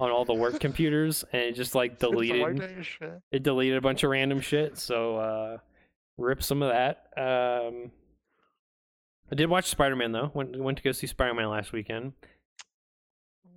[0.00, 3.20] on all the work computers, and it just like deleted shit.
[3.30, 4.78] it deleted a bunch of random shit.
[4.78, 5.58] So uh,
[6.16, 7.08] rip some of that.
[7.16, 7.92] Um,
[9.30, 10.30] I did watch Spider Man though.
[10.34, 12.12] Went went to go see Spider Man last weekend.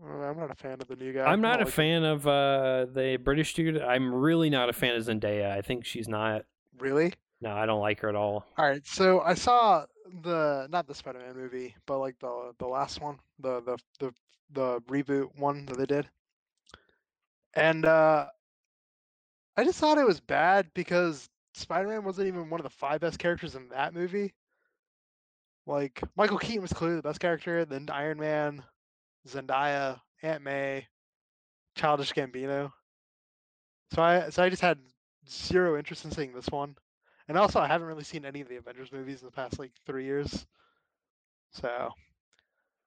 [0.03, 1.25] I'm not a fan of the new guy.
[1.25, 3.79] I'm not a like- fan of uh, the British dude.
[3.79, 5.51] I'm really not a fan of Zendaya.
[5.51, 6.43] I think she's not.
[6.79, 7.13] Really?
[7.39, 8.45] No, I don't like her at all.
[8.57, 9.85] All right, so I saw
[10.23, 14.13] the not the Spider-Man movie, but like the the last one, the the the
[14.53, 16.09] the reboot one that they did,
[17.53, 18.25] and uh
[19.57, 23.19] I just thought it was bad because Spider-Man wasn't even one of the five best
[23.19, 24.33] characters in that movie.
[25.67, 28.63] Like Michael Keaton was clearly the best character, then Iron Man,
[29.27, 30.87] Zendaya, Aunt May,
[31.75, 32.71] Childish Gambino.
[33.93, 34.79] So I so I just had
[35.29, 36.75] zero interest in seeing this one.
[37.27, 39.71] And also, I haven't really seen any of the Avengers movies in the past like
[39.85, 40.45] three years.
[41.51, 41.89] So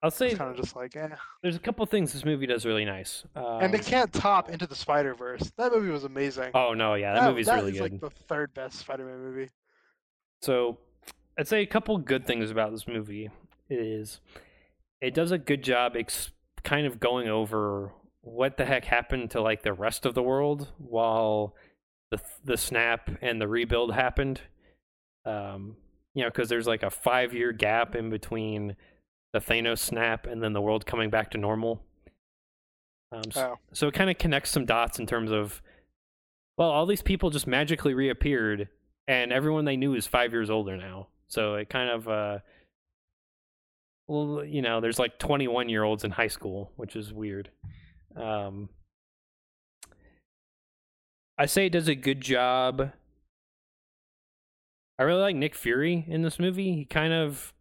[0.03, 1.09] I'll say kind of just like, eh.
[1.41, 3.23] there's a couple things this movie does really nice.
[3.35, 5.51] Um, and they can't top Into the Spider Verse.
[5.57, 6.51] That movie was amazing.
[6.53, 7.91] Oh no, yeah, that, movie's that really is, good.
[7.93, 9.49] like the third best Spider-Man movie.
[10.41, 10.77] So,
[11.37, 13.29] I'd say a couple good things about this movie
[13.69, 14.19] is
[15.01, 16.31] it does a good job ex-
[16.63, 20.69] kind of going over what the heck happened to like the rest of the world
[20.77, 21.55] while
[22.11, 24.41] the the snap and the rebuild happened.
[25.25, 25.75] Um,
[26.13, 28.75] you know, because there's like a five year gap in between
[29.33, 31.83] the Thanos snap and then the world coming back to normal.
[33.11, 33.55] Um, s- Oh.
[33.73, 35.61] so it kind of connects some dots in terms of,
[36.57, 38.69] well, all these people just magically reappeared,
[39.07, 41.07] and everyone they knew is five years older now.
[41.27, 42.39] So it kind of, uh,
[44.07, 47.49] well, you know, there's like 21 year olds in high school, which is weird.
[48.15, 48.69] Um,
[51.37, 52.91] I say it does a good job.
[54.97, 56.73] I really like Nick Fury in this movie.
[56.73, 57.53] He kind of.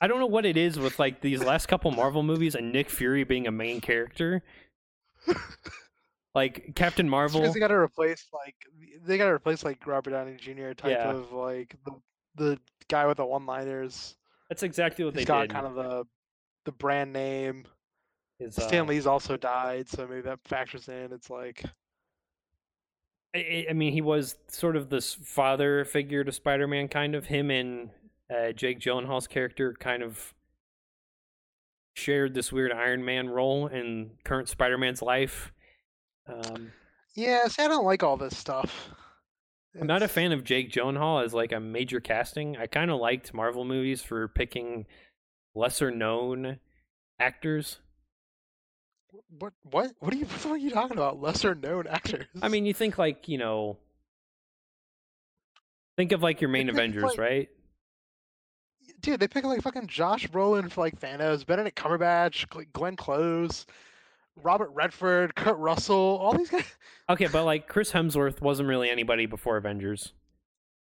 [0.00, 2.88] I don't know what it is with like these last couple Marvel movies and Nick
[2.90, 4.42] Fury being a main character.
[6.34, 7.40] Like Captain Marvel.
[7.40, 8.54] because they got to replace like
[9.04, 10.72] they got to replace like Robert Downey Jr.
[10.72, 11.10] type Yeah.
[11.10, 11.92] of like the
[12.36, 14.16] the guy with the one-liners.
[14.48, 15.50] That's exactly what He's they got did.
[15.50, 16.04] kind of the
[16.64, 17.64] the brand name.
[18.40, 21.12] is, uh, Stan Lee's also died, so maybe that factors in.
[21.12, 21.64] It's like
[23.34, 27.26] I- I, I mean, he was sort of this father figure to Spider-Man, kind of.
[27.26, 27.90] Him and
[28.34, 30.34] uh, Jake Gyllenhaal's character kind of
[31.94, 35.52] shared this weird Iron Man role in current Spider-Man's life.
[36.26, 36.72] Um,
[37.18, 37.48] yeah.
[37.48, 38.90] See, I don't like all this stuff.
[39.78, 42.56] I'm not a fan of Jake Gyllenhaal as like a major casting.
[42.56, 44.86] I kind of liked Marvel movies for picking
[45.54, 46.58] lesser known
[47.20, 47.78] actors.
[49.30, 51.20] What what what are you what are you talking about?
[51.20, 52.26] Lesser known actors.
[52.42, 53.78] I mean, you think like you know,
[55.96, 57.48] think of like your main Avengers, like, right?
[59.00, 63.66] dude, they pick like fucking Josh Brolin for like Thanos, Benedict Cumberbatch, Glenn Close,
[64.42, 66.64] Robert Redford, Kurt Russell, all these guys.
[67.10, 70.12] Okay, but like Chris Hemsworth wasn't really anybody before Avengers.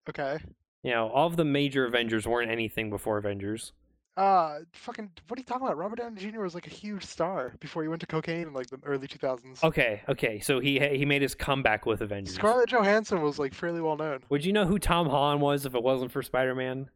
[0.10, 0.38] Okay.
[0.84, 3.72] You know, all of the major Avengers weren't anything before Avengers.
[4.18, 5.78] Uh, fucking, what are you talking about?
[5.78, 6.41] Robert Downey Jr.
[6.41, 9.64] was like a huge star before he went to cocaine in like the early 2000s.
[9.64, 12.36] Okay, okay, so he he made his comeback with Avengers.
[12.36, 14.20] Scarlett Johansson was like fairly well known.
[14.28, 16.89] Would you know who Tom Holland was if it wasn't for Spider-Man?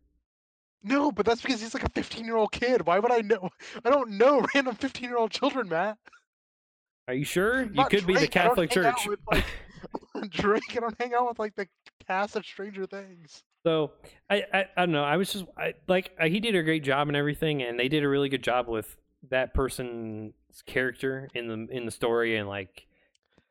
[0.84, 2.86] No, but that's because he's like a 15 year old kid.
[2.86, 3.49] Why would I know?
[3.86, 5.97] I don't know random 15 year old children, Matt.
[7.08, 7.64] Are you sure?
[7.74, 9.08] You could be the Drake, I don't Catholic Church.
[9.08, 9.45] with, like,
[10.32, 10.62] Drake.
[10.72, 11.68] I don't hang out with like the
[12.08, 13.43] cast of Stranger Things.
[13.66, 13.91] So
[14.30, 15.04] I, I I don't know.
[15.04, 17.88] I was just I, like I, he did a great job and everything, and they
[17.89, 18.95] did a really good job with
[19.30, 20.34] that person's
[20.66, 22.88] character in the in the story, and like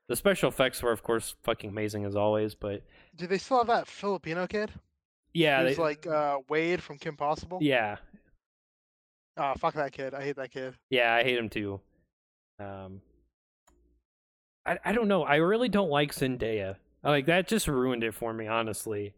[0.09, 2.55] the special effects were of course fucking amazing as always.
[2.55, 2.83] But
[3.17, 4.71] Do they still have that Filipino kid?
[5.35, 7.59] yeah, they, like uh, Wade from Kim Possible.
[7.63, 7.97] yeah,
[9.39, 10.13] Oh, fuck that kid.
[10.15, 10.75] I hate that kid.
[10.91, 11.81] Yeah, I hate him too.
[12.61, 13.01] Um,
[14.67, 15.25] I I don't know.
[15.25, 16.77] I really don't like Zendaya.
[17.03, 19.15] Like that just ruined it for me, honestly.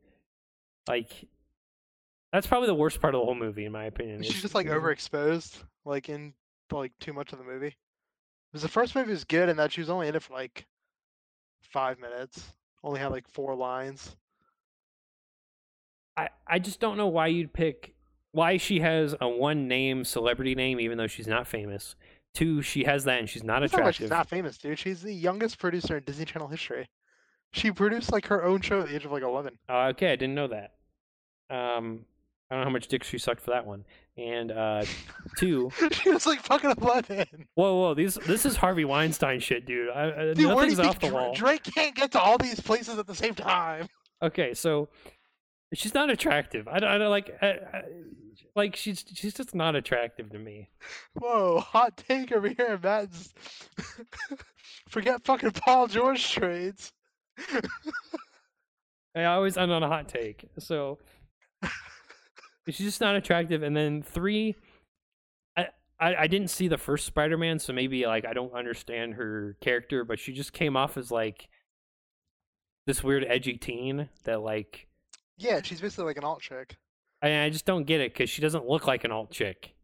[0.88, 1.10] Like
[2.32, 4.22] that's probably the worst part of the whole movie, in my opinion.
[4.22, 6.34] She's just like overexposed, like in
[6.72, 7.76] like too much of the movie.
[8.50, 10.66] Because the first movie was good, and that she was only in it for like
[11.62, 12.44] five minutes.
[12.82, 14.16] Only had like four lines.
[16.16, 17.94] I I just don't know why you'd pick
[18.32, 21.94] why she has a one name celebrity name even though she's not famous.
[22.34, 23.94] Two, she has that and she's not attractive.
[23.94, 24.78] she's not famous, dude.
[24.78, 26.88] She's the youngest producer in Disney Channel history.
[27.52, 29.56] She produced like her own show at the age of like eleven.
[29.68, 30.72] Uh, okay, I didn't know that.
[31.48, 32.04] Um,
[32.50, 33.84] I don't know how much dick she sucked for that one.
[34.16, 34.84] And uh,
[35.38, 37.24] two, she was like fucking eleven.
[37.54, 39.90] whoa, whoa, these this is Harvey Weinstein shit, dude.
[39.90, 41.34] I, Dude, where do nothing's think off the wall.
[41.34, 43.88] Drake can't get to all these places at the same time?
[44.22, 44.88] Okay, so
[45.72, 46.68] she's not attractive.
[46.68, 47.82] I don't, I don't like, I, I,
[48.56, 50.70] like she's she's just not attractive to me.
[51.14, 53.32] Whoa, hot take over here, Matt's.
[54.88, 56.92] Forget fucking Paul George trades.
[59.16, 60.48] I always end on a hot take.
[60.58, 60.98] So
[62.68, 63.62] she's just not attractive.
[63.62, 64.56] And then three,
[65.56, 69.56] I, I I didn't see the first Spider-Man, so maybe like I don't understand her
[69.60, 71.48] character, but she just came off as like
[72.86, 74.86] this weird edgy teen that like
[75.36, 76.76] Yeah, she's basically like an alt chick.
[77.22, 79.74] I I just don't get it because she doesn't look like an alt chick.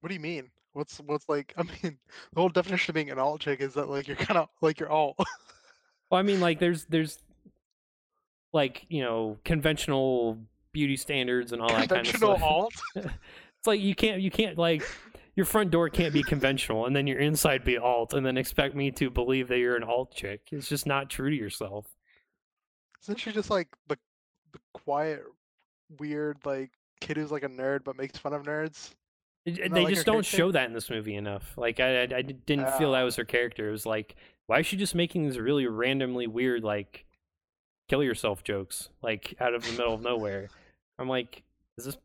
[0.00, 0.50] What do you mean?
[0.72, 1.54] What's what's like?
[1.58, 1.98] I mean,
[2.32, 4.80] the whole definition of being an alt chick is that like you're kind of like
[4.80, 5.16] you're alt.
[6.10, 7.22] Well, I mean, like there's there's
[8.52, 10.38] like you know conventional
[10.72, 12.20] beauty standards and all that kind of stuff.
[12.20, 12.74] Conventional alt.
[13.58, 14.84] It's like you can't you can't like
[15.36, 18.74] your front door can't be conventional and then your inside be alt and then expect
[18.74, 20.40] me to believe that you're an alt chick.
[20.50, 21.86] It's just not true to yourself.
[23.04, 23.98] Isn't she just like the
[24.52, 25.22] the quiet,
[25.98, 26.70] weird like
[27.00, 28.94] kid who's like a nerd but makes fun of nerds?
[29.44, 30.36] They like just don't character?
[30.36, 31.52] show that in this movie enough.
[31.56, 33.20] Like I, I, I didn't feel that was ah.
[33.20, 33.68] her character.
[33.68, 34.16] It was like,
[34.46, 37.04] why is she just making these really randomly weird like
[37.88, 40.48] kill yourself jokes like out of the middle of nowhere?
[40.98, 41.42] I'm like,
[41.76, 41.98] is this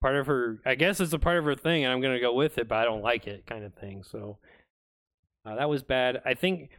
[0.00, 0.58] part of her?
[0.64, 2.78] I guess it's a part of her thing, and I'm gonna go with it, but
[2.78, 4.02] I don't like it, kind of thing.
[4.02, 4.38] So
[5.44, 6.22] uh, that was bad.
[6.24, 6.70] I think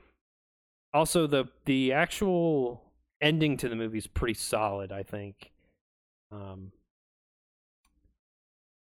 [0.93, 2.83] also the the actual
[3.21, 4.91] ending to the movie is pretty solid.
[4.91, 5.51] I think.
[6.31, 6.71] Um,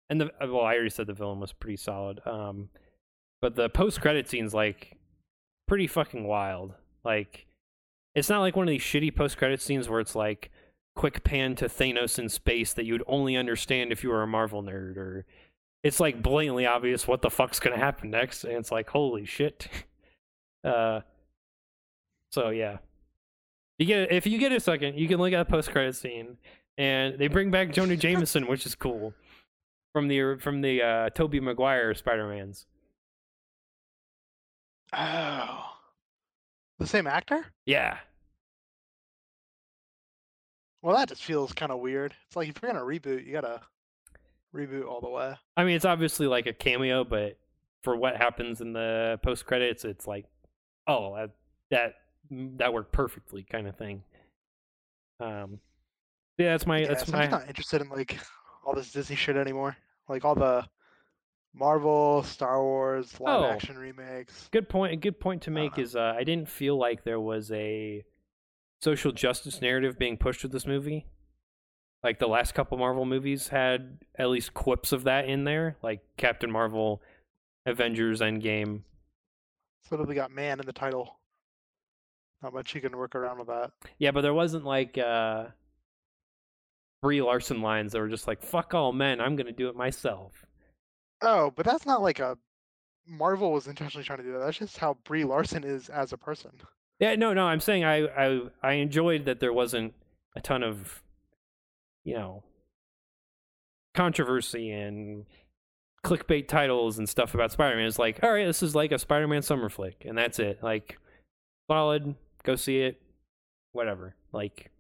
[0.10, 2.20] and the uh, well, I already said the villain was pretty solid.
[2.26, 2.70] Um,
[3.42, 4.98] but the post credit scene's like
[5.68, 6.74] pretty fucking wild.
[7.06, 7.46] Like,
[8.16, 10.52] it's not like one of these shitty post credit scenes where it's like
[11.00, 14.28] quick pan to Thanos in space that you would only understand if you were a
[14.28, 15.26] Marvel nerd, or
[15.82, 19.68] it's like blatantly obvious what the fuck's gonna happen next, and it's like holy shit.
[20.62, 21.00] Uh,
[22.34, 22.80] so yeah,
[23.78, 26.36] you get if you get a second, you can look at the post credit scene,
[26.78, 29.14] and they bring back Jonah Jameson, which is cool
[29.94, 32.66] from the from the uh, Tobey Maguire Spider Mans.
[34.92, 35.64] Oh,
[36.78, 37.46] the same actor?
[37.66, 38.00] Yeah,
[40.82, 42.14] Well, that just feels kind of weird.
[42.28, 43.62] It's like if you're gonna reboot, you gotta
[44.56, 45.36] reboot all the way.
[45.58, 47.38] I mean it's obviously like a cameo, but
[47.84, 50.26] for what happens in the post credits, it's like,
[50.88, 51.32] oh, that
[51.72, 51.94] that
[52.58, 54.04] that worked perfectly, kind of thing.
[55.20, 55.60] Um,
[56.38, 58.18] yeah, that's my Yeah, that's so my I'm just not interested in like
[58.66, 59.76] all this Disney shit anymore.
[60.08, 60.66] Like all the
[61.54, 63.46] Marvel, Star Wars, live Oh.
[63.46, 64.48] action remakes.
[64.52, 64.94] good point.
[64.94, 65.84] A good point to make know.
[65.84, 68.04] is uh, I didn't feel like there was a
[68.82, 71.06] social justice narrative being pushed with this movie.
[72.04, 76.00] Like the last couple Marvel movies had at least quips of that in there, like
[76.18, 77.02] Captain Marvel,
[77.66, 78.82] Avengers Endgame.
[79.92, 81.20] We got man in the title.
[82.42, 83.72] Not much you can work around with that.
[83.98, 85.48] Yeah, but there wasn't like uh
[87.02, 90.46] Brie Larson lines that were just like "fuck all men, I'm gonna do it myself."
[91.22, 92.38] Oh, but that's not like a
[93.06, 94.40] Marvel was intentionally trying to do that.
[94.40, 96.52] That's just how Brie Larson is as a person.
[97.00, 99.94] Yeah, no, no, I'm saying I I I enjoyed that there wasn't
[100.36, 101.02] a ton of
[102.04, 102.44] you know
[103.94, 105.26] controversy and
[106.04, 107.86] clickbait titles and stuff about Spider-Man.
[107.86, 110.60] It's like, all right, this is like a Spider-Man summer flick, and that's it.
[110.62, 110.98] Like,
[111.70, 112.16] solid.
[112.44, 113.02] Go see it.
[113.74, 114.16] Whatever.
[114.32, 114.72] Like,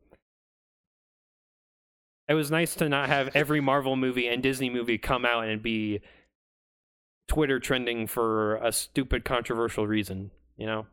[2.27, 5.61] it was nice to not have every Marvel movie and Disney movie come out and
[5.61, 5.99] be
[7.27, 10.31] Twitter trending for a stupid controversial reason.
[10.57, 10.85] You know.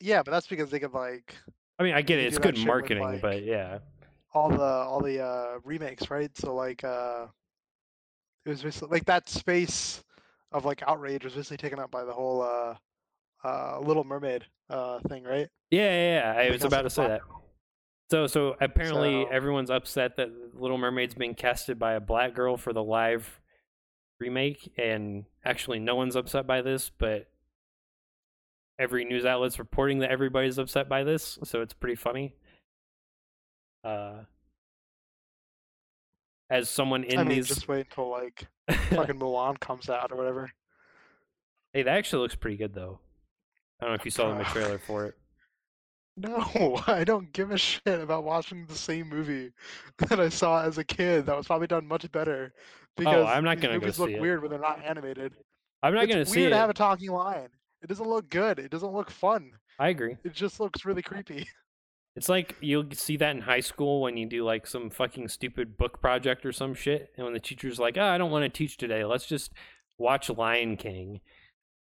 [0.00, 1.34] Yeah, but that's because they could like
[1.78, 2.26] I mean, I get it.
[2.26, 3.78] It's good shit with, marketing, like- but yeah.
[4.34, 6.30] all the all the uh remakes, right?
[6.36, 7.26] So like uh
[8.44, 10.02] it was basically like that space
[10.52, 12.74] of like outrage was basically taken up by the whole uh
[13.46, 15.48] uh Little Mermaid uh thing, right?
[15.70, 16.40] Yeah, yeah, yeah.
[16.48, 17.20] I was about to say that.
[18.10, 22.56] So so apparently So- everyone's upset that Little Mermaid's being casted by a black girl
[22.56, 23.40] for the live
[24.18, 27.28] remake, and actually no one's upset by this, but
[28.78, 32.34] every news outlet's reporting that everybody's upset by this, so it's pretty funny.
[33.84, 34.20] Uh,
[36.50, 38.46] as someone in I mean, these, just wait until like
[38.90, 40.50] fucking Mulan comes out or whatever.
[41.72, 42.98] hey, that actually looks pretty good though.
[43.80, 45.14] I don't know if you saw the trailer for it.
[46.16, 49.52] No, I don't give a shit about watching the same movie
[49.98, 51.26] that I saw as a kid.
[51.26, 52.52] That was probably done much better.
[52.96, 54.20] Because Oh, I'm not gonna go movies look it.
[54.20, 55.34] weird when they're not animated.
[55.82, 56.50] I'm not it's gonna weird see it.
[56.50, 57.48] to have a talking lion.
[57.82, 58.58] It doesn't look good.
[58.58, 59.52] It doesn't look fun.
[59.78, 60.16] I agree.
[60.24, 61.48] It just looks really creepy.
[62.16, 65.76] It's like you'll see that in high school when you do like some fucking stupid
[65.76, 68.48] book project or some shit, and when the teacher's like, "Oh, I don't want to
[68.48, 69.04] teach today.
[69.04, 69.52] Let's just
[69.98, 71.20] watch Lion King,"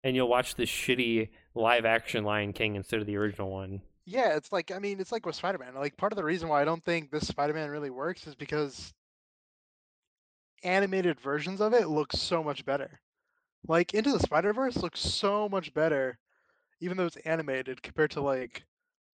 [0.05, 3.81] and you'll watch this shitty live action Lion King instead of the original one.
[4.05, 5.75] Yeah, it's like I mean, it's like with Spider-Man.
[5.75, 8.93] Like part of the reason why I don't think this Spider-Man really works is because
[10.63, 13.01] animated versions of it look so much better.
[13.69, 16.19] Like Into the Spider-Verse looks so much better,
[16.81, 18.65] even though it's animated compared to like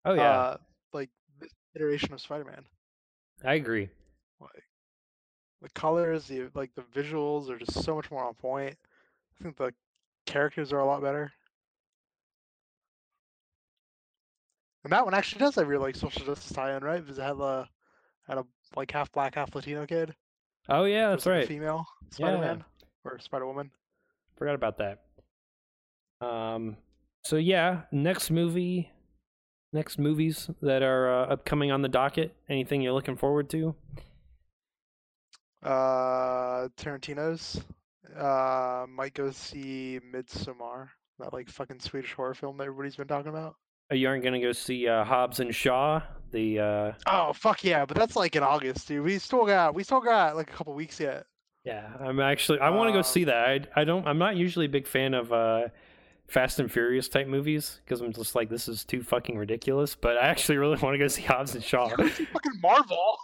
[0.04, 0.56] Oh yeah, uh
[0.92, 2.64] like this iteration of Spider-Man.
[3.44, 3.88] I agree.
[4.40, 4.64] Like
[5.62, 8.76] the colors, the like the visuals are just so much more on point.
[9.38, 9.72] I think the
[10.26, 11.32] characters are a lot better.
[14.84, 17.02] And that one actually does have real like social justice tie-in, right?
[17.02, 17.68] Because it had a
[18.26, 20.14] had a like half black, half Latino kid.
[20.68, 21.48] Oh yeah, that's was, like, a right.
[21.48, 22.64] Female Spider-Man
[23.04, 23.70] or Spider-Woman.
[24.40, 25.00] Forgot about that.
[26.26, 26.78] Um.
[27.24, 28.90] So yeah, next movie,
[29.74, 32.34] next movies that are uh, upcoming on the docket.
[32.48, 33.74] Anything you're looking forward to?
[35.62, 37.60] Uh, Tarantino's.
[38.18, 40.88] Uh, might go see Midsommar,
[41.18, 43.56] that like fucking Swedish horror film that everybody's been talking about.
[43.92, 46.00] Oh, you aren't gonna go see uh, Hobbs and Shaw,
[46.32, 47.84] the uh, Oh fuck yeah!
[47.84, 49.04] But that's like in August, dude.
[49.04, 51.26] We still got we still got like a couple weeks yet.
[51.64, 52.60] Yeah, I'm actually.
[52.60, 53.48] I want to go Um, see that.
[53.76, 54.06] I, I don't.
[54.06, 55.68] I'm not usually a big fan of uh,
[56.26, 59.94] Fast and Furious type movies because I'm just like this is too fucking ridiculous.
[59.94, 61.88] But I actually really want to go see Hobbs and Shaw.
[61.88, 62.26] Fucking
[62.62, 63.18] Marvel.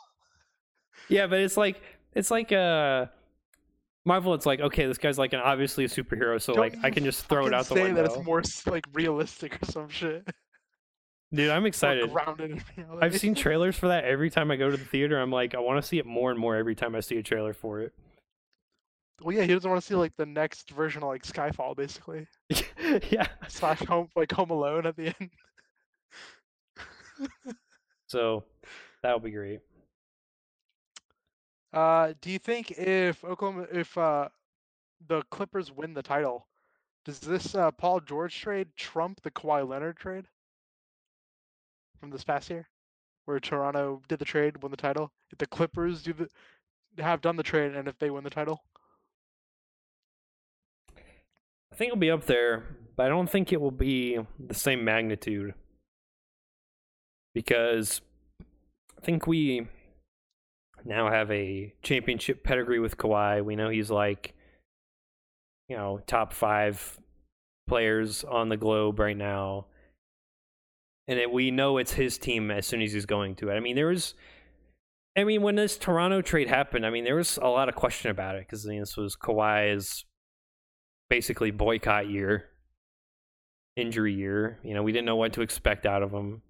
[1.08, 1.80] yeah, but it's like
[2.14, 3.06] it's like uh,
[4.04, 4.34] Marvel.
[4.34, 7.04] It's like okay, this guy's like an obviously a superhero, so Don't like I can
[7.04, 8.02] just throw it out the say window.
[8.02, 10.28] that it's more like realistic or some shit.
[11.32, 12.10] Dude, I'm excited.
[13.00, 15.18] I've seen trailers for that every time I go to the theater.
[15.18, 17.22] I'm like, I want to see it more and more every time I see a
[17.22, 17.92] trailer for it.
[19.22, 22.26] Well, yeah, he doesn't want to see like the next version of like Skyfall, basically.
[23.10, 23.26] yeah.
[23.48, 25.30] Slash home like Home Alone at the end.
[28.08, 28.44] So
[29.02, 29.60] that would be great.
[31.72, 34.28] Uh, do you think if Oklahoma, if uh,
[35.08, 36.46] the Clippers win the title,
[37.04, 40.26] does this uh, Paul George trade trump the Kawhi Leonard trade
[42.00, 42.68] from this past year,
[43.24, 45.12] where Toronto did the trade, won the title?
[45.30, 46.28] If the Clippers do the
[47.02, 48.62] have done the trade, and if they win the title,
[51.76, 52.64] I think it'll be up there,
[52.96, 55.52] but I don't think it will be the same magnitude.
[57.34, 58.00] Because
[58.40, 59.68] I think we
[60.86, 63.44] now have a championship pedigree with Kawhi.
[63.44, 64.32] We know he's like,
[65.68, 66.98] you know, top five
[67.68, 69.66] players on the globe right now.
[71.08, 73.54] And it, we know it's his team as soon as he's going to it.
[73.54, 74.14] I mean, there was,
[75.14, 78.10] I mean, when this Toronto trade happened, I mean, there was a lot of question
[78.10, 80.06] about it because I mean, this was Kawhi's
[81.08, 82.46] basically boycott year,
[83.76, 84.58] injury year.
[84.62, 86.42] You know, we didn't know what to expect out of him.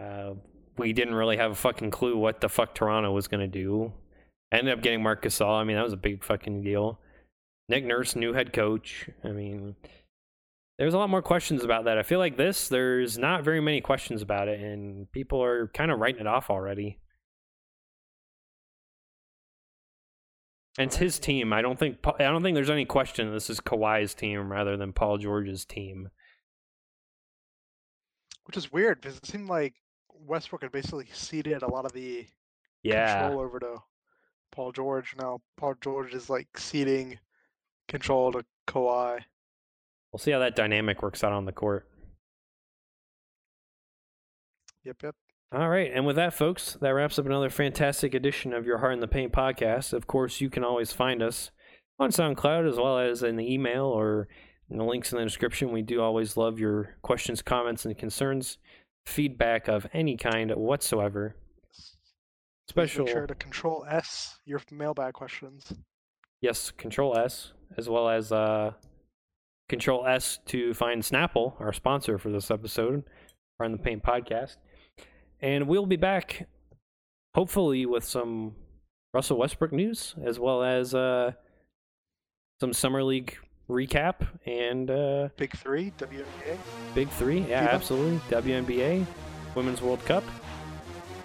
[0.00, 0.34] Uh,
[0.76, 3.92] we didn't really have a fucking clue what the fuck Toronto was going to do.
[4.52, 5.60] Ended up getting Marc Gasol.
[5.60, 6.98] I mean, that was a big fucking deal.
[7.68, 9.10] Nick Nurse, new head coach.
[9.24, 9.76] I mean,
[10.78, 11.98] there's a lot more questions about that.
[11.98, 15.90] I feel like this, there's not very many questions about it, and people are kind
[15.90, 16.98] of writing it off already.
[20.78, 21.52] And it's his team.
[21.52, 24.92] I don't think I don't think there's any question this is Kawhi's team rather than
[24.92, 26.08] Paul George's team.
[28.44, 29.74] which is weird because it seemed like
[30.26, 32.26] Westbrook had basically ceded a lot of the
[32.82, 33.20] Yeah.
[33.20, 33.76] control over to
[34.52, 35.14] Paul George.
[35.18, 37.18] Now Paul George is like ceding
[37.88, 39.22] control to Kawhi.
[40.12, 41.90] We'll see how that dynamic works out on the court.
[44.84, 45.16] Yep, yep.
[45.50, 48.92] All right, and with that, folks, that wraps up another fantastic edition of your Hard
[48.94, 49.94] in the Paint podcast.
[49.94, 51.50] Of course, you can always find us
[51.98, 54.28] on SoundCloud as well as in the email or
[54.70, 55.72] in the links in the description.
[55.72, 58.58] We do always love your questions, comments, and concerns,
[59.06, 61.34] feedback of any kind whatsoever.
[62.68, 65.72] Special, Make sure to control S your mailbag questions.
[66.42, 68.72] yes, Control S, as well as uh,
[69.70, 73.04] Control S to find Snapple, our sponsor for this episode,
[73.58, 74.56] Hard in the Paint podcast.
[75.40, 76.48] And we'll be back,
[77.34, 78.54] hopefully, with some
[79.14, 81.32] Russell Westbrook news as well as uh,
[82.60, 83.36] some summer league
[83.70, 86.56] recap and uh, Big three, WNBA.
[86.94, 87.40] big three.
[87.40, 88.18] Yeah, absolutely.
[88.30, 89.06] WNBA,
[89.54, 90.24] Women's World Cup,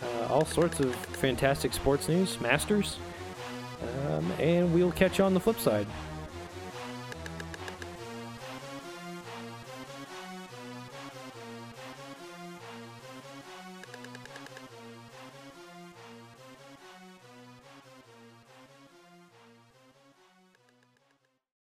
[0.01, 2.97] uh, all sorts of fantastic sports news, Masters,
[4.09, 5.87] um, and we'll catch you on the flip side.